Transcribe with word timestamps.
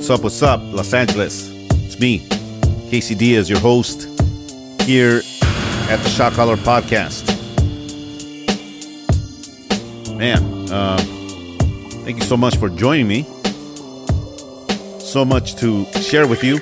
What's 0.00 0.08
up? 0.08 0.22
What's 0.22 0.42
up, 0.42 0.60
Los 0.72 0.94
Angeles? 0.94 1.50
It's 1.84 2.00
me, 2.00 2.26
Casey 2.88 3.14
Diaz, 3.14 3.50
your 3.50 3.58
host 3.58 4.04
here 4.84 5.20
at 5.90 5.98
the 6.02 6.08
Shot 6.08 6.32
Caller 6.32 6.56
Podcast. 6.56 7.28
Man, 10.16 10.72
uh, 10.72 10.96
thank 12.02 12.16
you 12.16 12.24
so 12.24 12.38
much 12.38 12.56
for 12.56 12.70
joining 12.70 13.08
me. 13.08 13.24
So 15.00 15.22
much 15.22 15.56
to 15.56 15.84
share 16.00 16.26
with 16.26 16.42
you. 16.42 16.60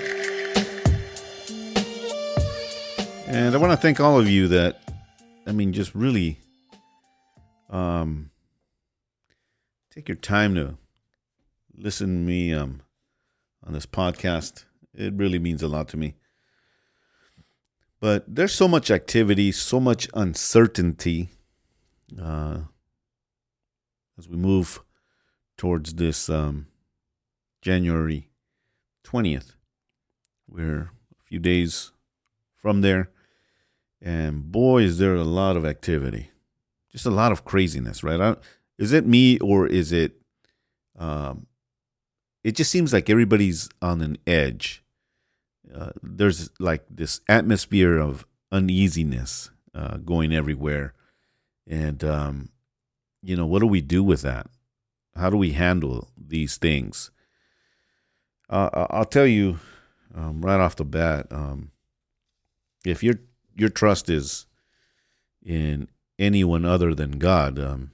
And 3.29 3.55
I 3.55 3.59
want 3.59 3.71
to 3.71 3.77
thank 3.77 4.01
all 4.01 4.19
of 4.19 4.29
you 4.29 4.49
that, 4.49 4.81
I 5.47 5.53
mean, 5.53 5.73
just 5.73 5.95
really 5.95 6.41
um, 7.71 8.31
take 9.93 10.09
your 10.09 10.17
time 10.17 10.57
to 10.57 10.77
listen 11.77 12.09
to 12.09 12.13
me 12.15 12.53
um, 12.53 12.81
on 13.67 13.73
this 13.73 13.87
podcast. 13.87 14.65
It 14.95 15.15
really 15.15 15.39
means 15.39 15.63
a 15.63 15.69
lot 15.69 15.89
to 15.89 15.97
me. 15.97 16.15
But 18.01 18.25
there's 18.33 18.55
so 18.55 18.69
much 18.69 18.91
activity, 18.91 19.51
so 19.53 19.81
much 19.81 20.09
uncertainty 20.15 21.31
uh, 22.21 22.61
as 24.17 24.29
we 24.29 24.37
move 24.37 24.81
towards 25.57 25.95
this 25.95 26.29
um, 26.31 26.69
January 27.61 28.31
20th. 29.05 29.53
We're 30.49 30.91
a 31.19 31.23
few 31.25 31.41
days 31.41 31.93
from 32.57 32.83
there. 32.83 33.11
And 34.01 34.53
boy, 34.53 34.83
is 34.83 34.99
there 34.99 35.17
a 35.17 35.25
lot 35.25 35.57
of 35.57 35.65
activity. 35.65 36.31
Just 36.93 37.05
a 37.05 37.11
lot 37.11 37.33
of 37.33 37.45
craziness, 37.45 38.05
right? 38.05 38.21
I, 38.21 38.37
is 38.79 38.93
it 38.93 39.07
me 39.07 39.39
or 39.41 39.67
is 39.67 39.93
it 39.93 40.21
um, 40.97 41.47
it 42.49 42.57
just 42.57 42.71
seems 42.71 42.95
like 42.95 43.11
everybody's 43.11 43.69
on 43.83 44.01
an 44.01 44.17
edge. 44.27 44.83
Uh, 45.75 45.91
there's 46.03 46.49
like 46.59 46.83
this 46.89 47.21
atmosphere 47.29 47.99
of 47.99 48.25
uneasiness 48.51 49.51
uh, 49.75 49.99
going 49.99 50.33
everywhere, 50.33 50.95
and 51.67 52.03
um, 52.03 52.49
you 53.23 53.37
know 53.37 53.45
what 53.45 53.59
do 53.59 53.67
we 53.67 53.83
do 53.83 54.03
with 54.03 54.23
that? 54.23 54.47
How 55.15 55.29
do 55.29 55.37
we 55.37 55.53
handle 55.53 56.09
these 56.17 56.57
things? 56.57 57.11
Uh, 58.49 58.87
I'll 58.89 59.05
tell 59.05 59.27
you 59.27 59.59
um, 60.15 60.41
right 60.41 60.59
off 60.59 60.77
the 60.77 60.87
bat. 60.87 61.27
Um, 61.31 61.71
if 62.83 63.03
your 63.03 63.17
your 63.55 63.69
trust 63.69 64.09
is 64.09 64.47
in 65.45 65.87
anyone 66.19 66.65
other 66.65 66.95
than 66.95 67.19
God, 67.19 67.59
um, 67.59 67.91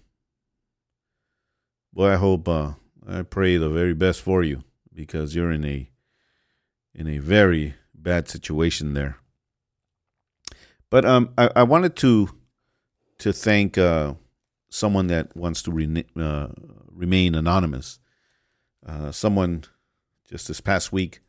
boy, 1.93 2.13
I 2.13 2.17
hope 2.17 2.49
uh, 2.49 2.75
I 3.07 3.23
pray 3.23 3.57
the 3.57 3.69
very 3.69 3.95
best 3.95 4.21
for 4.23 4.43
you 4.43 4.65
because 4.93 5.35
you're 5.35 5.53
in 5.53 5.65
a 5.65 5.91
in 6.95 7.09
a 7.09 7.19
very 7.19 7.75
bad 7.95 8.29
situation 8.29 8.95
there. 8.95 9.17
But 10.91 11.05
um, 11.05 11.31
I, 11.37 11.51
I 11.57 11.63
wanted 11.65 11.97
to 11.97 12.31
to 13.19 13.33
thank 13.33 13.77
uh, 13.77 14.15
someone 14.69 15.09
that 15.09 15.37
wants 15.37 15.63
to 15.63 15.73
re- 15.73 16.05
uh, 16.17 16.49
remain 16.91 17.35
anonymous. 17.35 17.99
Uh, 18.87 19.11
someone 19.11 19.65
just 20.29 20.49
this 20.49 20.61
past 20.61 20.93
week, 20.93 21.21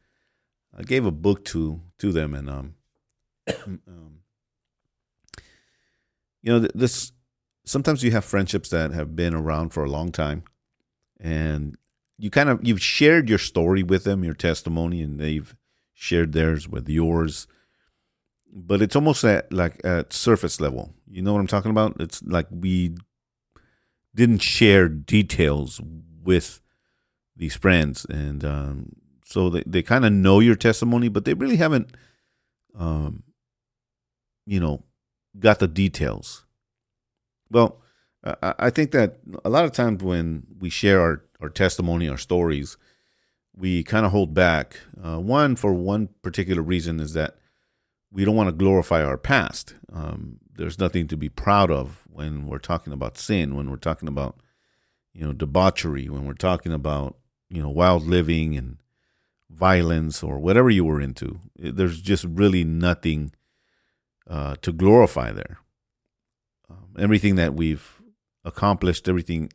I 0.78 0.84
gave 0.84 1.06
a 1.06 1.12
book 1.12 1.44
to 1.46 1.81
to 1.97 2.12
them, 2.12 2.34
and 2.34 2.50
um, 2.50 2.75
um 3.66 4.19
you 6.42 6.52
know, 6.52 6.68
this 6.75 7.12
sometimes 7.66 8.03
you 8.03 8.12
have 8.12 8.24
friendships 8.24 8.69
that 8.69 8.92
have 8.92 9.16
been 9.16 9.34
around 9.34 9.69
for 9.69 9.84
a 9.84 9.90
long 9.90 10.12
time 10.12 10.44
and 11.19 11.77
you 12.17 12.29
kind 12.29 12.49
of 12.49 12.65
you've 12.65 12.81
shared 12.81 13.29
your 13.29 13.37
story 13.37 13.83
with 13.83 14.03
them, 14.03 14.23
your 14.23 14.33
testimony, 14.33 15.01
and 15.01 15.19
they've 15.19 15.55
shared 15.93 16.33
theirs 16.33 16.67
with 16.67 16.87
yours. 16.87 17.47
But 18.51 18.81
it's 18.81 18.95
almost 18.95 19.23
at 19.23 19.51
like 19.51 19.81
at 19.83 20.13
surface 20.13 20.61
level. 20.61 20.93
You 21.09 21.21
know 21.21 21.33
what 21.33 21.39
I'm 21.39 21.47
talking 21.47 21.71
about? 21.71 21.97
It's 21.99 22.23
like 22.23 22.47
we 22.49 22.95
didn't 24.13 24.41
share 24.41 24.87
details 24.87 25.81
with 26.23 26.61
these 27.35 27.55
friends, 27.55 28.05
and 28.05 28.45
um, 28.45 28.95
so 29.25 29.49
they, 29.49 29.63
they 29.65 29.81
kind 29.81 30.05
of 30.05 30.13
know 30.13 30.39
your 30.39 30.55
testimony, 30.55 31.09
but 31.09 31.25
they 31.25 31.33
really 31.33 31.57
haven't, 31.57 31.89
um, 32.77 33.23
you 34.45 34.59
know, 34.59 34.83
got 35.37 35.59
the 35.59 35.67
details. 35.67 36.45
Well, 37.51 37.81
I 38.41 38.69
think 38.69 38.91
that 38.91 39.18
a 39.44 39.50
lot 39.50 39.66
of 39.66 39.72
times 39.72 40.03
when 40.03 40.47
we 40.59 40.69
share 40.69 41.00
our, 41.00 41.24
our 41.41 41.50
testimony, 41.50 42.09
our 42.09 42.18
stories, 42.18 42.78
we 43.56 43.84
kind 43.84 44.06
of 44.06 44.12
hold 44.12 44.34
back. 44.34 44.80
Uh, 45.02 45.19
one, 45.19 45.56
for 45.56 45.74
one 45.74 46.09
particular 46.24 46.62
reason, 46.62 47.00
is 47.00 47.13
that 47.13 47.38
we 48.12 48.25
don't 48.25 48.36
want 48.36 48.47
to 48.47 48.56
glorify 48.56 49.03
our 49.03 49.18
past. 49.18 49.75
Um, 49.94 50.40
there's 50.56 50.80
nothing 50.80 51.08
to 51.08 51.18
be 51.18 51.30
proud 51.30 51.69
of 51.69 52.03
when 52.09 52.47
we're 52.47 52.58
talking 52.58 52.94
about 52.94 53.18
sin, 53.18 53.56
when 53.56 53.69
we're 53.69 53.75
talking 53.78 54.08
about, 54.08 54.40
you 55.13 55.25
know, 55.25 55.34
debauchery, 55.34 56.09
when 56.09 56.25
we're 56.25 56.34
talking 56.34 56.74
about, 56.74 57.18
you 57.50 57.62
know, 57.62 57.69
wild 57.69 58.07
living 58.07 58.57
and 58.57 58.78
violence 59.50 60.24
or 60.24 60.40
whatever 60.40 60.69
you 60.69 60.84
were 60.84 61.00
into. 61.00 61.40
There's 61.56 62.02
just 62.02 62.25
really 62.25 62.63
nothing 62.63 63.34
uh, 64.28 64.56
to 64.62 64.72
glorify 64.72 65.31
there. 65.31 65.59
Um, 66.69 66.96
everything 66.97 67.36
that 67.36 67.53
we've 67.53 67.94
accomplished 68.45 69.09
everything, 69.09 69.51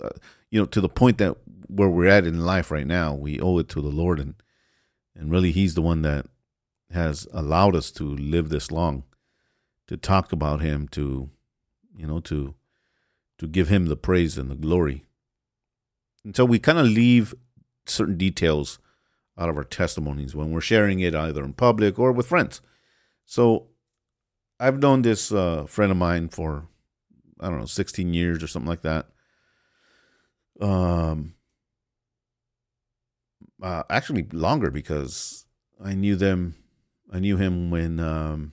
uh, 0.00 0.10
you 0.50 0.60
know, 0.60 0.66
to 0.66 0.80
the 0.80 0.88
point 0.88 1.18
that 1.18 1.36
where 1.66 1.88
we're 1.88 2.06
at 2.06 2.26
in 2.26 2.44
life 2.44 2.70
right 2.70 2.86
now, 2.86 3.14
we 3.14 3.40
owe 3.40 3.58
it 3.58 3.68
to 3.70 3.80
the 3.80 3.88
Lord, 3.88 4.20
and 4.20 4.34
and 5.16 5.30
really, 5.30 5.50
He's 5.50 5.74
the 5.74 5.82
one 5.82 6.02
that 6.02 6.26
has 6.92 7.26
allowed 7.32 7.74
us 7.74 7.90
to 7.92 8.04
live 8.04 8.48
this 8.48 8.70
long, 8.70 9.04
to 9.88 9.96
talk 9.96 10.32
about 10.32 10.60
Him, 10.60 10.86
to 10.88 11.30
you 11.96 12.06
know, 12.06 12.20
to 12.20 12.54
to 13.38 13.46
give 13.46 13.68
Him 13.68 13.86
the 13.86 13.96
praise 13.96 14.38
and 14.38 14.50
the 14.50 14.54
glory. 14.54 15.04
And 16.24 16.36
so 16.36 16.44
we 16.44 16.58
kind 16.58 16.78
of 16.78 16.86
leave 16.86 17.34
certain 17.86 18.16
details 18.16 18.78
out 19.38 19.48
of 19.48 19.56
our 19.56 19.64
testimonies 19.64 20.34
when 20.34 20.50
we're 20.50 20.60
sharing 20.60 21.00
it 21.00 21.14
either 21.14 21.42
in 21.42 21.54
public 21.54 21.98
or 21.98 22.12
with 22.12 22.26
friends. 22.26 22.60
So 23.24 23.68
I've 24.58 24.78
known 24.80 25.02
this 25.02 25.32
uh, 25.32 25.64
friend 25.66 25.90
of 25.90 25.96
mine 25.96 26.28
for 26.28 26.66
I 27.40 27.48
don't 27.48 27.58
know, 27.58 27.66
16 27.66 28.14
years 28.14 28.42
or 28.42 28.46
something 28.46 28.68
like 28.68 28.82
that. 28.82 29.06
Um, 30.60 31.34
uh, 33.62 33.82
actually 33.88 34.26
longer 34.32 34.70
because 34.70 35.46
I 35.82 35.94
knew 35.94 36.16
them. 36.16 36.56
I 37.12 37.18
knew 37.18 37.36
him 37.36 37.70
when 37.70 37.98
um, 37.98 38.52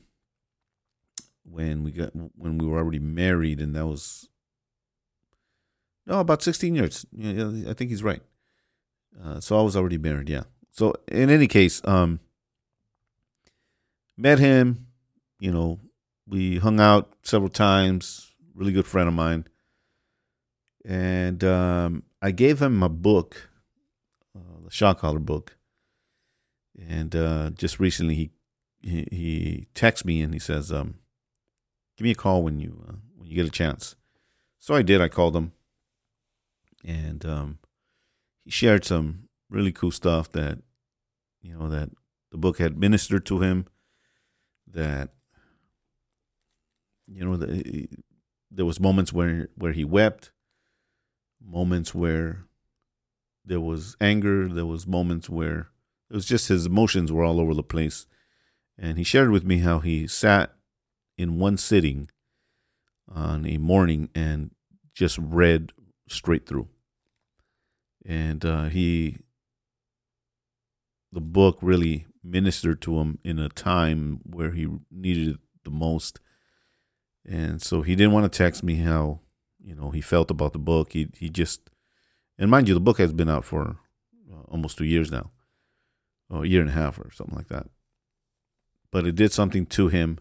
when 1.44 1.84
we 1.84 1.92
got 1.92 2.12
when 2.14 2.58
we 2.58 2.66
were 2.66 2.78
already 2.78 3.00
married, 3.00 3.60
and 3.60 3.76
that 3.76 3.86
was 3.86 4.30
no 6.06 6.20
about 6.20 6.42
16 6.42 6.76
years. 6.76 7.06
Yeah, 7.12 7.70
I 7.70 7.74
think 7.74 7.90
he's 7.90 8.04
right. 8.04 8.22
Uh, 9.24 9.40
so 9.40 9.60
I 9.60 9.62
was 9.62 9.76
already 9.76 9.98
married. 9.98 10.30
Yeah. 10.30 10.44
So 10.72 10.94
in 11.08 11.30
any 11.30 11.48
case, 11.48 11.82
um, 11.86 12.20
met 14.16 14.40
him. 14.40 14.88
You 15.40 15.52
know, 15.52 15.80
we 16.26 16.58
hung 16.58 16.80
out 16.80 17.14
several 17.24 17.50
times 17.50 18.27
really 18.58 18.74
good 18.74 18.88
friend 18.88 19.08
of 19.08 19.14
mine. 19.14 19.46
And 20.84 21.44
um, 21.44 22.04
I 22.22 22.32
gave 22.32 22.62
him 22.62 22.82
a 22.82 22.90
book, 22.90 23.50
uh, 24.36 24.64
the 24.66 24.72
Shot 24.72 25.00
Caller 25.00 25.20
book. 25.20 25.58
And 26.78 27.16
uh, 27.16 27.52
just 27.52 27.80
recently, 27.80 28.16
he 28.16 28.32
he, 28.82 29.08
he 29.12 29.68
texts 29.74 30.06
me 30.06 30.22
and 30.22 30.34
he 30.34 30.40
says, 30.40 30.72
um, 30.72 30.96
"Give 31.98 32.04
me 32.04 32.12
a 32.12 32.16
call 32.16 32.44
when 32.44 32.60
you 32.60 32.84
uh, 32.88 32.94
when 33.16 33.28
you 33.28 33.36
get 33.36 33.48
a 33.48 33.52
chance." 33.52 33.96
So 34.60 34.76
I 34.76 34.84
did. 34.84 35.02
I 35.02 35.08
called 35.08 35.36
him, 35.36 35.54
and 36.86 37.26
um, 37.26 37.60
he 38.46 38.52
shared 38.52 38.86
some 38.86 39.28
really 39.50 39.72
cool 39.72 39.92
stuff 39.92 40.32
that 40.34 40.60
you 41.42 41.58
know 41.58 41.68
that 41.70 41.90
the 42.32 42.38
book 42.38 42.60
had 42.60 42.78
ministered 42.78 43.26
to 43.26 43.42
him. 43.42 43.66
That 44.68 45.10
you 47.08 47.26
know 47.26 47.38
the, 47.38 47.88
there 48.58 48.66
was 48.66 48.80
moments 48.80 49.14
where 49.14 49.50
where 49.56 49.72
he 49.72 49.86
wept, 49.86 50.32
moments 51.40 51.94
where 51.94 52.46
there 53.46 53.62
was 53.62 53.96
anger, 54.02 54.50
there 54.50 54.66
was 54.66 54.88
moments 54.88 55.30
where 55.30 55.70
it 56.10 56.16
was 56.16 56.26
just 56.26 56.48
his 56.48 56.66
emotions 56.66 57.12
were 57.12 57.24
all 57.24 57.40
over 57.40 57.54
the 57.54 57.64
place. 57.64 58.08
And 58.78 58.98
he 58.98 59.04
shared 59.04 59.30
with 59.30 59.46
me 59.46 59.60
how 59.60 59.80
he 59.80 60.08
sat 60.08 60.54
in 61.18 61.40
one 61.40 61.58
sitting 61.58 62.10
on 63.08 63.46
a 63.46 63.58
morning 63.58 64.10
and 64.16 64.52
just 64.94 65.18
read 65.20 65.72
straight 66.10 66.48
through. 66.48 66.68
And 68.06 68.44
uh, 68.44 68.66
he, 68.66 69.20
the 71.12 71.22
book 71.22 71.60
really 71.62 72.08
ministered 72.24 72.82
to 72.82 73.00
him 73.00 73.20
in 73.24 73.38
a 73.40 73.50
time 73.50 74.20
where 74.24 74.52
he 74.52 74.68
needed 74.92 75.28
it 75.36 75.40
the 75.64 75.72
most. 75.72 76.20
And 77.28 77.62
so 77.62 77.82
he 77.82 77.96
didn't 77.96 78.14
want 78.14 78.32
to 78.32 78.38
text 78.38 78.64
me 78.64 78.76
how, 78.76 79.20
you 79.62 79.76
know, 79.76 79.92
he 79.92 80.02
felt 80.02 80.32
about 80.32 80.54
the 80.54 80.60
book. 80.60 80.94
He 80.94 81.10
he 81.18 81.30
just, 81.30 81.70
and 82.38 82.50
mind 82.50 82.68
you, 82.68 82.74
the 82.74 82.80
book 82.80 83.00
has 83.00 83.12
been 83.12 83.30
out 83.30 83.44
for 83.44 83.78
uh, 84.32 84.42
almost 84.48 84.78
two 84.78 84.86
years 84.86 85.12
now, 85.12 85.32
or 86.30 86.46
a 86.46 86.48
year 86.48 86.62
and 86.62 86.70
a 86.70 86.74
half 86.74 86.98
or 86.98 87.12
something 87.12 87.36
like 87.36 87.50
that. 87.50 87.68
But 88.92 89.06
it 89.06 89.16
did 89.16 89.34
something 89.34 89.66
to 89.68 89.90
him, 89.90 90.20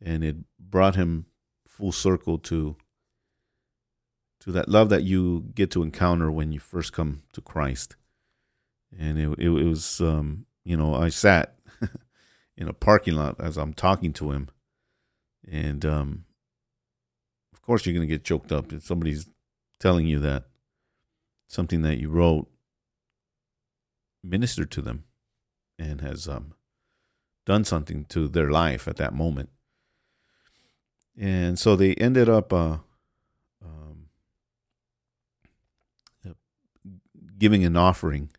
and 0.00 0.24
it 0.24 0.36
brought 0.58 0.96
him 0.96 1.26
full 1.66 1.92
circle 1.92 2.38
to 2.38 2.76
to 4.40 4.52
that 4.52 4.68
love 4.68 4.88
that 4.88 5.02
you 5.02 5.44
get 5.54 5.70
to 5.72 5.82
encounter 5.82 6.30
when 6.30 6.52
you 6.52 6.58
first 6.58 6.92
come 6.92 7.22
to 7.32 7.42
Christ. 7.42 7.96
And 8.98 9.18
it 9.18 9.28
it, 9.38 9.50
it 9.50 9.64
was 9.64 10.00
um, 10.00 10.46
you 10.64 10.76
know 10.76 10.94
I 10.94 11.10
sat 11.10 11.58
in 12.56 12.66
a 12.66 12.72
parking 12.72 13.14
lot 13.14 13.36
as 13.38 13.58
I'm 13.58 13.74
talking 13.74 14.14
to 14.14 14.32
him, 14.32 14.48
and 15.46 15.84
um, 15.84 16.24
of 17.52 17.62
course 17.62 17.84
you're 17.84 17.94
gonna 17.94 18.06
get 18.06 18.24
choked 18.24 18.52
up 18.52 18.72
if 18.72 18.84
somebody's 18.84 19.28
telling 19.78 20.06
you 20.06 20.18
that 20.18 20.44
something 21.48 21.82
that 21.82 21.98
you 21.98 22.08
wrote 22.08 22.48
ministered 24.22 24.70
to 24.70 24.82
them 24.82 25.04
and 25.78 26.00
has 26.00 26.28
um, 26.28 26.54
done 27.46 27.64
something 27.64 28.04
to 28.06 28.28
their 28.28 28.50
life 28.50 28.88
at 28.88 28.96
that 28.96 29.14
moment. 29.14 29.48
And 31.16 31.58
so 31.58 31.76
they 31.76 31.94
ended 31.94 32.28
up 32.28 32.52
uh, 32.52 32.78
um, 33.64 34.08
giving 37.38 37.64
an 37.64 37.76
offering 37.76 38.30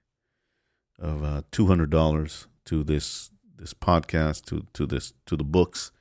of 0.98 1.24
uh, 1.24 1.42
two 1.52 1.68
hundred 1.68 1.90
dollars 1.90 2.48
to 2.66 2.84
this 2.84 3.32
this 3.58 3.74
podcast 3.74 4.46
to 4.46 4.66
to 4.74 4.86
this 4.86 5.14
to 5.26 5.36
the 5.36 5.44
books, 5.44 5.92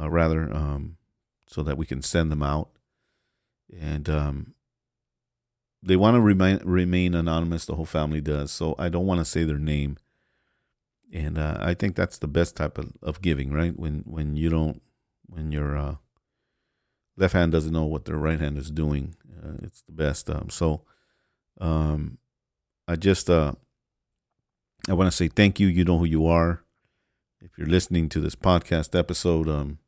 uh, 0.00 0.10
rather, 0.10 0.52
um, 0.52 0.96
so 1.46 1.62
that 1.62 1.78
we 1.78 1.86
can 1.86 2.02
send 2.02 2.30
them 2.30 2.42
out. 2.42 2.70
And 3.78 4.08
um, 4.08 4.54
they 5.82 5.96
want 5.96 6.16
to 6.16 6.20
remain 6.20 6.60
remain 6.64 7.14
anonymous. 7.14 7.66
The 7.66 7.76
whole 7.76 7.84
family 7.86 8.20
does, 8.20 8.50
so 8.50 8.74
I 8.78 8.88
don't 8.88 9.06
want 9.06 9.20
to 9.20 9.24
say 9.24 9.44
their 9.44 9.58
name. 9.58 9.96
And 11.12 11.38
uh, 11.38 11.58
I 11.60 11.74
think 11.74 11.94
that's 11.94 12.18
the 12.18 12.28
best 12.28 12.56
type 12.56 12.78
of, 12.78 12.92
of 13.02 13.22
giving, 13.22 13.52
right? 13.52 13.78
When 13.78 14.02
when 14.06 14.36
you 14.36 14.48
don't 14.48 14.82
when 15.26 15.52
your 15.52 15.76
uh, 15.76 15.94
left 17.16 17.34
hand 17.34 17.52
doesn't 17.52 17.72
know 17.72 17.84
what 17.84 18.04
their 18.04 18.16
right 18.16 18.40
hand 18.40 18.58
is 18.58 18.70
doing, 18.70 19.14
uh, 19.42 19.54
it's 19.62 19.82
the 19.82 19.92
best. 19.92 20.28
Um, 20.28 20.50
so 20.50 20.82
um, 21.60 22.18
I 22.88 22.96
just 22.96 23.30
uh, 23.30 23.52
I 24.88 24.94
want 24.94 25.10
to 25.10 25.16
say 25.16 25.28
thank 25.28 25.60
you. 25.60 25.68
You 25.68 25.84
know 25.84 25.98
who 25.98 26.04
you 26.04 26.26
are. 26.26 26.62
If 27.40 27.56
you're 27.56 27.68
listening 27.68 28.08
to 28.10 28.20
this 28.20 28.34
podcast 28.34 28.98
episode, 28.98 29.48
um, 29.48 29.78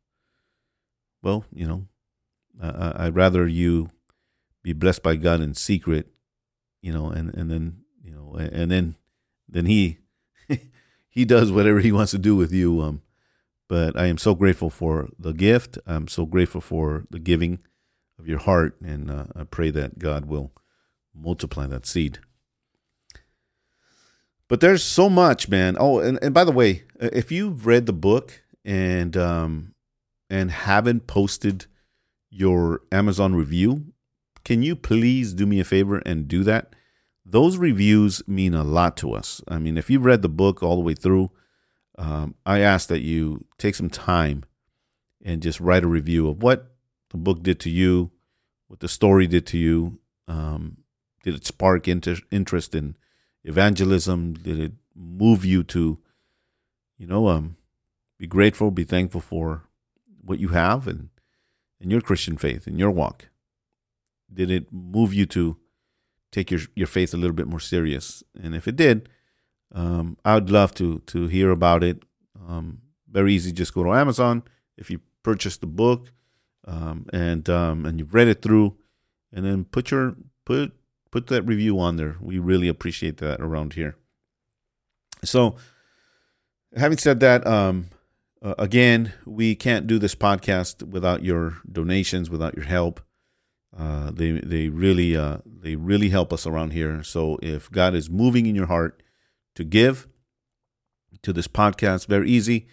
well, 1.23 1.45
you 1.53 1.67
know, 1.67 1.87
I, 2.63 3.07
I'd 3.07 3.17
rather 3.17 3.47
you 3.47 3.91
be 4.63 4.73
blessed 4.73 5.03
by 5.03 5.17
God 5.17 5.41
in 5.41 5.55
secret, 5.55 6.09
you 6.83 6.93
know, 6.93 7.09
and 7.11 7.35
and 7.35 7.51
then 7.51 7.79
you 8.03 8.13
know, 8.13 8.35
and 8.35 8.71
then 8.71 8.97
then 9.49 9.67
he 9.67 9.99
he 11.09 11.25
does 11.25 11.51
whatever 11.53 11.81
he 11.81 11.93
wants 11.93 12.13
to 12.13 12.19
do 12.19 12.37
with 12.37 12.53
you. 12.53 12.81
Um, 12.83 13.03
but 13.69 13.99
I 13.99 14.07
am 14.07 14.19
so 14.19 14.35
grateful 14.35 14.71
for 14.71 15.09
the 15.19 15.33
gift. 15.33 15.79
I'm 15.87 16.09
so 16.09 16.25
grateful 16.25 16.61
for 16.61 17.05
the 17.11 17.19
giving 17.19 17.59
of 18.19 18.27
your 18.27 18.39
heart, 18.39 18.77
and 18.81 19.11
uh, 19.11 19.27
I 19.37 19.45
pray 19.45 19.71
that 19.71 19.99
God 19.99 20.25
will 20.25 20.53
multiply 21.15 21.67
that 21.67 21.87
seed. 21.87 22.21
But 24.49 24.61
there's 24.61 24.83
so 24.83 25.11
much, 25.11 25.49
man. 25.49 25.77
Oh, 25.79 25.99
and, 25.99 26.19
and 26.23 26.33
by 26.33 26.45
the 26.45 26.53
way, 26.53 26.85
if 26.99 27.31
you've 27.31 27.67
read 27.67 27.85
the 27.85 27.93
book 27.93 28.43
and 28.65 29.15
um, 29.17 29.75
and 30.31 30.51
haven't 30.51 31.07
posted 31.07 31.67
your 32.31 32.83
Amazon 32.93 33.35
review, 33.35 33.87
can 34.45 34.63
you 34.63 34.77
please 34.77 35.35
do 35.35 35.47
me 35.47 35.61
a 35.61 35.65
favor 35.65 35.99
and 35.99 36.29
do 36.29 36.43
that? 36.45 36.75
Those 37.25 37.59
reviews 37.59 38.27
mean 38.27 38.55
a 38.55 38.65
lot 38.65 38.97
to 38.99 39.13
us. 39.13 39.43
I 39.49 39.59
mean, 39.59 39.77
if 39.77 39.91
you've 39.91 40.05
read 40.05 40.23
the 40.23 40.29
book 40.29 40.63
all 40.63 40.77
the 40.77 40.83
way 40.83 40.95
through, 40.95 41.31
um, 41.99 42.35
I 42.47 42.61
ask 42.61 42.89
that 42.89 43.03
you 43.03 43.45
take 43.59 43.75
some 43.75 43.91
time 43.91 44.45
and 45.23 45.43
just 45.43 45.61
write 45.61 45.85
a 45.85 45.89
review 45.89 46.29
of 46.29 46.43
what 46.43 46.73
the 47.11 47.19
book 47.19 47.43
did 47.43 47.61
to 47.61 47.71
you, 47.71 48.11
what 48.69 48.81
the 48.81 48.89
story 48.89 49.27
did 49.27 49.47
to 49.49 49.59
you. 49.59 49.99
Um, 50.27 50.79
did 51.23 51.35
it 51.35 51.45
spark 51.45 51.89
inter- 51.89 52.17
interest 52.31 52.75
in 52.75 52.97
evangelism? 53.45 54.35
Did 54.35 54.61
it 54.61 54.73
move 54.95 55.45
you 55.45 55.63
to, 55.65 55.99
you 56.97 57.07
know, 57.07 57.29
um, 57.29 57.57
be 58.19 58.27
grateful, 58.27 58.71
be 58.71 58.85
thankful 58.85 59.21
for 59.21 59.68
what 60.29 60.41
you 60.41 60.49
have 60.49 60.87
and 60.87 61.09
in 61.81 61.91
your 61.91 62.01
Christian 62.01 62.37
faith, 62.37 62.67
in 62.67 62.79
your 62.79 62.91
walk? 62.91 63.29
Did 64.33 64.51
it 64.51 64.73
move 64.73 65.15
you 65.15 65.27
to 65.27 65.57
take 66.31 66.51
your 66.51 66.61
your 66.75 66.87
faith 66.87 67.15
a 67.15 67.17
little 67.17 67.35
bit 67.37 67.47
more 67.47 67.61
serious? 67.61 68.23
And 68.43 68.55
if 68.55 68.69
it 68.69 68.77
did, 68.77 69.09
um, 69.73 70.17
I 70.25 70.35
would 70.35 70.51
love 70.51 70.75
to 70.75 71.01
to 71.07 71.27
hear 71.29 71.51
about 71.51 71.83
it. 71.83 72.03
Um, 72.47 72.83
very 73.11 73.35
easy, 73.35 73.53
just 73.53 73.75
go 73.75 73.83
to 73.85 73.95
Amazon. 73.95 74.43
If 74.77 74.91
you 74.91 75.01
purchase 75.23 75.57
the 75.57 75.67
book 75.67 76.13
um, 76.67 77.07
and 77.13 77.49
um, 77.49 77.87
and 77.87 77.99
you've 77.99 78.15
read 78.15 78.29
it 78.29 78.43
through, 78.43 78.77
and 79.33 79.45
then 79.45 79.65
put 79.65 79.91
your 79.91 80.17
put 80.45 80.73
put 81.11 81.27
that 81.29 81.43
review 81.43 81.81
on 81.81 81.97
there. 81.97 82.17
We 82.21 82.39
really 82.39 82.69
appreciate 82.69 83.17
that 83.19 83.41
around 83.41 83.75
here. 83.75 83.97
So, 85.25 85.57
having 86.77 86.99
said 86.99 87.21
that, 87.21 87.47
um, 87.47 87.89
uh, 88.43 88.55
again, 88.59 89.13
we 89.27 89.55
can't 89.55 89.87
do 89.87 89.99
this 89.99 90.15
podcast 90.15 90.83
without 90.83 91.25
your 91.25 91.59
donations, 91.71 92.31
without 92.31 92.55
your 92.55 92.67
help. 92.67 93.01
Uh, 93.77 94.11
they 94.11 94.33
they 94.33 94.69
really 94.69 95.17
uh, 95.17 95.39
they 95.45 95.77
really 95.77 96.09
help 96.09 96.33
us 96.33 96.47
around 96.47 96.73
here. 96.73 97.03
So 97.03 97.39
if 97.43 97.71
God 97.71 97.95
is 97.95 98.09
moving 98.09 98.47
in 98.47 98.55
your 98.55 98.67
heart 98.67 99.03
to 99.57 99.65
give 99.65 100.09
to 101.23 101.33
this 101.33 101.49
podcast, 101.49 102.07
very 102.07 102.31
easy. 102.31 102.67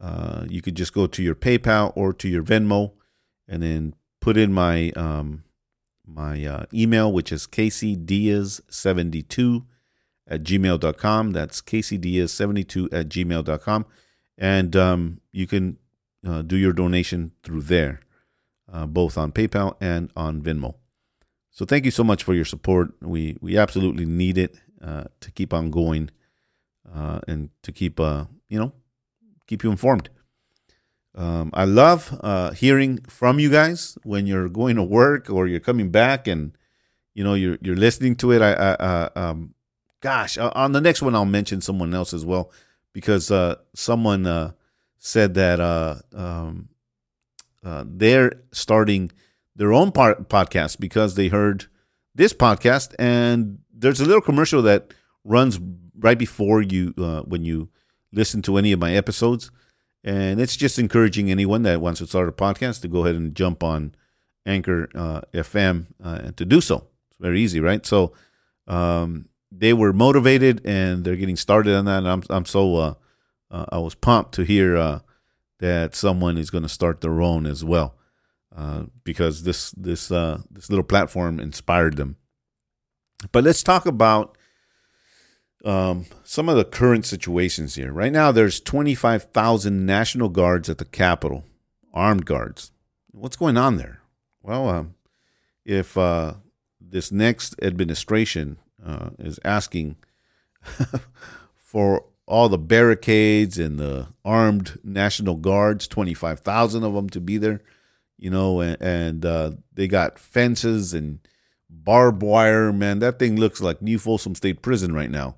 Uh, 0.00 0.46
you 0.48 0.62
could 0.62 0.76
just 0.76 0.94
go 0.94 1.06
to 1.06 1.22
your 1.22 1.34
PayPal 1.34 1.92
or 1.94 2.14
to 2.14 2.28
your 2.28 2.42
Venmo, 2.42 2.92
and 3.46 3.62
then 3.62 3.94
put 4.20 4.36
in 4.36 4.52
my 4.52 4.90
um, 4.90 5.44
my 6.06 6.44
uh, 6.44 6.64
email, 6.72 7.12
which 7.12 7.32
is 7.32 7.46
kcdiaz72 7.46 9.64
at 10.26 10.42
gmail.com. 10.42 11.32
That's 11.32 11.60
kcdiaz72 11.60 12.88
at 12.92 13.08
gmail.com. 13.08 13.86
And 14.38 14.74
um, 14.74 15.20
you 15.32 15.46
can 15.46 15.78
uh, 16.26 16.42
do 16.42 16.56
your 16.56 16.72
donation 16.72 17.32
through 17.42 17.62
there 17.62 18.00
uh, 18.72 18.86
both 18.86 19.18
on 19.18 19.32
PayPal 19.32 19.76
and 19.80 20.10
on 20.16 20.42
Venmo. 20.42 20.74
So 21.50 21.64
thank 21.64 21.84
you 21.84 21.90
so 21.90 22.04
much 22.04 22.22
for 22.22 22.34
your 22.34 22.44
support. 22.44 22.92
We 23.00 23.36
we 23.40 23.58
absolutely 23.58 24.06
need 24.06 24.38
it 24.38 24.56
uh, 24.80 25.04
to 25.20 25.30
keep 25.32 25.52
on 25.52 25.70
going 25.70 26.10
uh, 26.92 27.20
and 27.26 27.50
to 27.62 27.72
keep 27.72 27.98
uh, 27.98 28.26
you 28.48 28.58
know 28.58 28.72
keep 29.46 29.64
you 29.64 29.70
informed. 29.70 30.08
Um, 31.14 31.50
I 31.52 31.64
love 31.64 32.16
uh, 32.22 32.52
hearing 32.52 33.00
from 33.08 33.40
you 33.40 33.50
guys 33.50 33.98
when 34.04 34.26
you're 34.26 34.48
going 34.48 34.76
to 34.76 34.82
work 34.82 35.28
or 35.28 35.48
you're 35.48 35.58
coming 35.58 35.90
back 35.90 36.28
and 36.28 36.56
you 37.14 37.24
know 37.24 37.34
you're 37.34 37.58
you're 37.60 37.76
listening 37.76 38.14
to 38.16 38.32
it. 38.32 38.40
I, 38.40 38.52
I 38.52 39.10
um, 39.16 39.54
gosh, 40.00 40.38
on 40.38 40.72
the 40.72 40.80
next 40.80 41.02
one 41.02 41.16
I'll 41.16 41.24
mention 41.24 41.60
someone 41.60 41.92
else 41.94 42.14
as 42.14 42.24
well 42.24 42.52
because 42.92 43.32
someone 43.74 44.54
said 44.98 45.34
that 45.34 45.60
um, 46.12 46.68
uh, 47.64 47.84
they're 47.86 48.32
starting 48.52 49.10
their 49.56 49.72
own 49.72 49.92
part, 49.92 50.28
podcast 50.28 50.80
because 50.80 51.14
they 51.14 51.28
heard 51.28 51.66
this 52.14 52.32
podcast 52.32 52.94
and 52.98 53.58
there's 53.72 54.00
a 54.00 54.04
little 54.04 54.20
commercial 54.20 54.62
that 54.62 54.92
runs 55.24 55.58
right 55.98 56.18
before 56.18 56.62
you 56.62 56.94
uh, 56.98 57.20
when 57.22 57.44
you 57.44 57.68
listen 58.12 58.42
to 58.42 58.56
any 58.56 58.72
of 58.72 58.80
my 58.80 58.94
episodes. 58.94 59.50
And 60.02 60.40
it's 60.40 60.56
just 60.56 60.78
encouraging 60.78 61.30
anyone 61.30 61.62
that 61.64 61.80
wants 61.80 61.98
to 62.00 62.06
start 62.06 62.28
a 62.28 62.32
podcast 62.32 62.80
to 62.82 62.88
go 62.88 63.04
ahead 63.04 63.16
and 63.16 63.34
jump 63.34 63.62
on 63.62 63.94
anchor 64.46 64.88
uh, 64.94 65.20
fm 65.34 65.86
uh, 66.02 66.20
and 66.24 66.36
to 66.38 66.46
do 66.46 66.62
so. 66.62 66.86
It's 67.10 67.20
very 67.20 67.40
easy 67.40 67.60
right? 67.60 67.84
So 67.84 68.14
um, 68.66 69.28
they 69.52 69.72
were 69.72 69.92
motivated 69.92 70.64
and 70.64 71.04
they're 71.04 71.16
getting 71.16 71.36
started 71.36 71.74
on 71.74 71.84
that. 71.86 71.98
And 71.98 72.08
I'm 72.08 72.22
I'm 72.30 72.44
so 72.44 72.76
uh, 72.76 72.94
uh, 73.50 73.66
I 73.70 73.78
was 73.78 73.94
pumped 73.94 74.34
to 74.34 74.42
hear 74.42 74.76
uh, 74.76 75.00
that 75.58 75.94
someone 75.94 76.38
is 76.38 76.50
going 76.50 76.62
to 76.62 76.68
start 76.68 77.00
their 77.00 77.20
own 77.20 77.46
as 77.46 77.64
well, 77.64 77.96
uh, 78.54 78.84
because 79.04 79.42
this 79.42 79.72
this 79.72 80.10
uh, 80.10 80.40
this 80.50 80.70
little 80.70 80.84
platform 80.84 81.40
inspired 81.40 81.96
them. 81.96 82.16
But 83.32 83.44
let's 83.44 83.62
talk 83.62 83.86
about 83.86 84.36
um, 85.64 86.06
some 86.24 86.48
of 86.48 86.56
the 86.56 86.64
current 86.64 87.04
situations 87.04 87.74
here. 87.74 87.92
Right 87.92 88.12
now, 88.12 88.32
there's 88.32 88.60
25,000 88.60 89.84
National 89.84 90.30
Guards 90.30 90.70
at 90.70 90.78
the 90.78 90.86
Capitol, 90.86 91.44
armed 91.92 92.24
guards. 92.24 92.72
What's 93.10 93.36
going 93.36 93.58
on 93.58 93.76
there? 93.76 94.00
Well, 94.42 94.68
um, 94.70 94.94
if 95.66 95.98
uh, 95.98 96.34
this 96.80 97.12
next 97.12 97.54
administration 97.60 98.56
uh, 98.84 99.10
is 99.18 99.38
asking 99.44 99.96
for 101.56 102.04
all 102.26 102.48
the 102.48 102.58
barricades 102.58 103.58
and 103.58 103.78
the 103.78 104.08
armed 104.24 104.78
National 104.84 105.34
Guards, 105.34 105.88
25,000 105.88 106.84
of 106.84 106.94
them 106.94 107.08
to 107.10 107.20
be 107.20 107.38
there, 107.38 107.60
you 108.18 108.30
know, 108.30 108.60
and, 108.60 108.80
and 108.80 109.24
uh, 109.24 109.52
they 109.72 109.88
got 109.88 110.18
fences 110.18 110.94
and 110.94 111.18
barbed 111.68 112.22
wire. 112.22 112.72
Man, 112.72 113.00
that 113.00 113.18
thing 113.18 113.36
looks 113.36 113.60
like 113.60 113.82
New 113.82 113.98
Folsom 113.98 114.34
State 114.34 114.62
Prison 114.62 114.94
right 114.94 115.10
now 115.10 115.36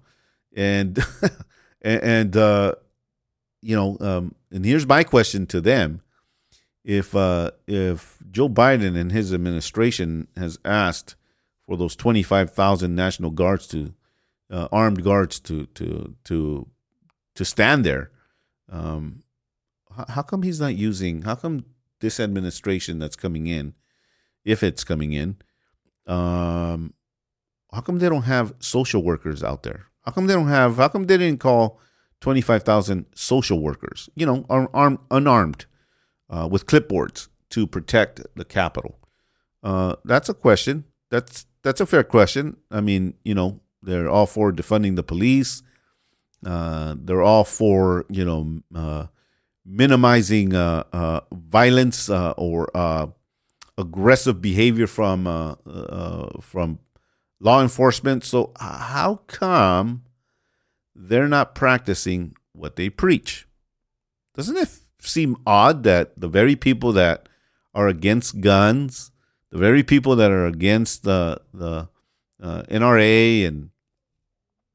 and 0.55 0.99
and 1.83 2.37
uh, 2.37 2.75
you 3.61 3.77
know, 3.77 3.97
um, 4.01 4.35
and 4.51 4.65
here's 4.65 4.87
my 4.87 5.05
question 5.05 5.47
to 5.47 5.61
them: 5.61 6.03
if 6.85 7.15
uh, 7.15 7.53
if 7.67 8.19
Joe 8.31 8.49
Biden 8.49 8.97
and 8.97 9.13
his 9.13 9.33
administration 9.33 10.29
has 10.37 10.59
asked 10.65 11.17
for 11.73 11.79
those 11.79 11.97
twenty 11.97 12.23
five 12.23 12.51
thousand 12.51 12.95
National 12.95 13.31
Guards 13.31 13.67
to 13.69 13.95
uh, 14.51 14.69
armed 14.71 15.03
guards 15.03 15.41
to 15.41 15.65
to 15.69 16.15
to 16.25 16.69
to 17.35 17.45
stand 17.47 17.83
there, 17.83 18.11
um, 18.71 19.23
how, 20.07 20.21
come 20.21 20.43
he's 20.43 20.61
not 20.61 20.75
using? 20.75 21.23
How 21.23 21.35
come 21.35 21.65
this 22.01 22.21
administration 22.21 22.99
that's 22.99 23.17
coming 23.17 23.47
in, 23.47 23.73
if 24.45 24.63
it's 24.63 24.85
coming 24.85 25.15
in, 25.15 25.37
um, 26.07 26.93
how 27.73 27.81
come 27.81 28.01
they 28.01 28.11
don't 28.11 28.25
have 28.25 28.53
social 28.59 29.03
workers 29.03 29.43
out 29.43 29.63
there? 29.63 29.87
How 30.03 30.13
come 30.13 30.27
they 30.27 30.35
don't 30.35 30.49
have? 30.49 30.77
How 30.77 30.89
come 30.89 31.05
they 31.05 31.17
didn't 31.17 31.41
call 31.41 31.81
twenty 32.21 32.43
five 32.43 32.65
thousand 32.65 33.07
social 33.15 33.61
workers? 33.61 34.11
You 34.15 34.27
know, 34.27 34.45
armed, 34.51 34.99
unarmed, 35.11 35.65
uh, 36.29 36.47
with 36.53 36.67
clipboards 36.67 37.29
to 37.49 37.67
protect 37.67 38.21
the 38.37 38.45
Capitol. 38.45 38.99
Uh, 39.63 39.97
that's 40.05 40.29
a 40.29 40.35
question. 40.35 40.85
That's 41.11 41.47
that's 41.63 41.81
a 41.81 41.87
fair 41.87 42.05
question. 42.05 42.57
I 42.71 42.81
mean, 42.81 43.15
you 43.25 43.35
know, 43.35 43.61
they're 43.83 44.09
all 44.09 44.27
for 44.27 44.53
defunding 44.53 44.97
the 44.97 45.03
police. 45.03 45.63
Uh, 46.45 46.97
they're 46.99 47.23
all 47.23 47.45
for 47.45 48.05
you 48.09 48.25
know 48.25 48.61
uh, 48.75 49.07
minimizing 49.65 50.55
uh, 50.55 50.83
uh, 50.93 51.21
violence 51.33 52.11
or 52.11 53.13
aggressive 53.79 54.43
behavior 54.43 54.87
from 54.87 55.25
from 56.41 56.79
law 57.41 57.63
enforcement. 57.63 58.25
So, 58.25 58.53
how 58.59 59.21
come 59.29 60.03
they're 60.95 61.29
not 61.29 61.55
practicing 61.55 62.35
what 62.53 62.77
they 62.77 62.91
preach? 62.91 63.47
Doesn't 64.35 64.57
it 64.57 64.81
seem 64.99 65.37
odd 65.47 65.85
that 65.85 66.19
the 66.19 66.29
very 66.29 66.57
people 66.57 66.93
that 66.93 67.29
are 67.75 67.87
against 67.87 68.41
guns, 68.41 69.12
the 69.53 69.59
very 69.59 69.83
people 69.85 70.17
that 70.17 70.33
are 70.33 70.47
against 70.47 71.05
the 71.05 71.41
the 71.55 71.89
uh, 72.43 72.63
NRA 72.63 73.47
and 73.47 73.71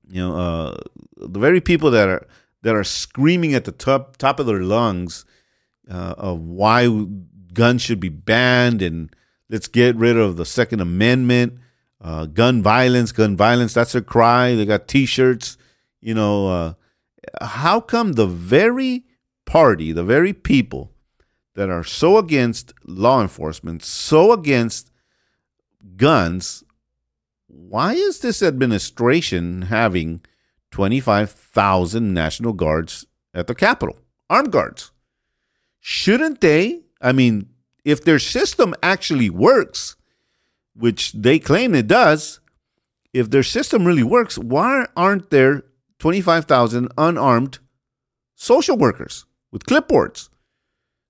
you 0.07 0.21
know 0.21 0.37
uh, 0.37 0.77
the 1.17 1.39
very 1.39 1.59
people 1.59 1.91
that 1.91 2.07
are 2.07 2.25
that 2.61 2.75
are 2.75 2.83
screaming 2.83 3.53
at 3.53 3.65
the 3.65 3.71
top 3.71 4.15
top 4.17 4.39
of 4.39 4.45
their 4.45 4.61
lungs 4.61 5.25
uh, 5.91 6.13
of 6.17 6.39
why 6.39 6.87
guns 7.53 7.81
should 7.81 7.99
be 7.99 8.09
banned 8.09 8.81
and 8.81 9.13
let's 9.49 9.67
get 9.67 9.95
rid 9.95 10.15
of 10.15 10.37
the 10.37 10.45
Second 10.45 10.79
Amendment 10.79 11.59
uh, 11.99 12.25
gun 12.25 12.61
violence, 12.61 13.11
gun 13.11 13.35
violence. 13.35 13.73
That's 13.73 13.93
their 13.93 14.01
cry. 14.01 14.53
They 14.53 14.65
got 14.65 14.87
T-shirts. 14.87 15.57
You 15.99 16.13
know, 16.13 16.47
uh, 16.47 16.73
how 17.41 17.81
come 17.81 18.13
the 18.13 18.27
very 18.27 19.05
party, 19.45 19.91
the 19.91 20.03
very 20.03 20.31
people 20.31 20.91
that 21.57 21.71
are 21.71 21.83
so 21.83 22.19
against 22.19 22.71
law 22.85 23.19
enforcement, 23.19 23.83
so 23.83 24.31
against 24.31 24.91
guns, 25.95 26.63
why 27.47 27.93
is 27.93 28.19
this 28.19 28.43
administration 28.43 29.63
having 29.63 30.21
25,000 30.69 32.13
National 32.13 32.53
Guards 32.53 33.07
at 33.33 33.47
the 33.47 33.55
Capitol, 33.55 33.97
armed 34.29 34.51
guards? 34.51 34.91
Shouldn't 35.79 36.41
they? 36.41 36.83
I 37.01 37.11
mean, 37.11 37.49
if 37.83 38.03
their 38.03 38.19
system 38.19 38.75
actually 38.83 39.31
works, 39.31 39.95
which 40.75 41.11
they 41.13 41.39
claim 41.39 41.73
it 41.73 41.87
does, 41.87 42.39
if 43.13 43.31
their 43.31 43.41
system 43.41 43.83
really 43.87 44.03
works, 44.03 44.37
why 44.37 44.85
aren't 44.95 45.31
there 45.31 45.63
25,000 45.97 46.91
unarmed 46.99 47.57
social 48.35 48.77
workers 48.77 49.25
with 49.51 49.65
clipboards? 49.65 50.29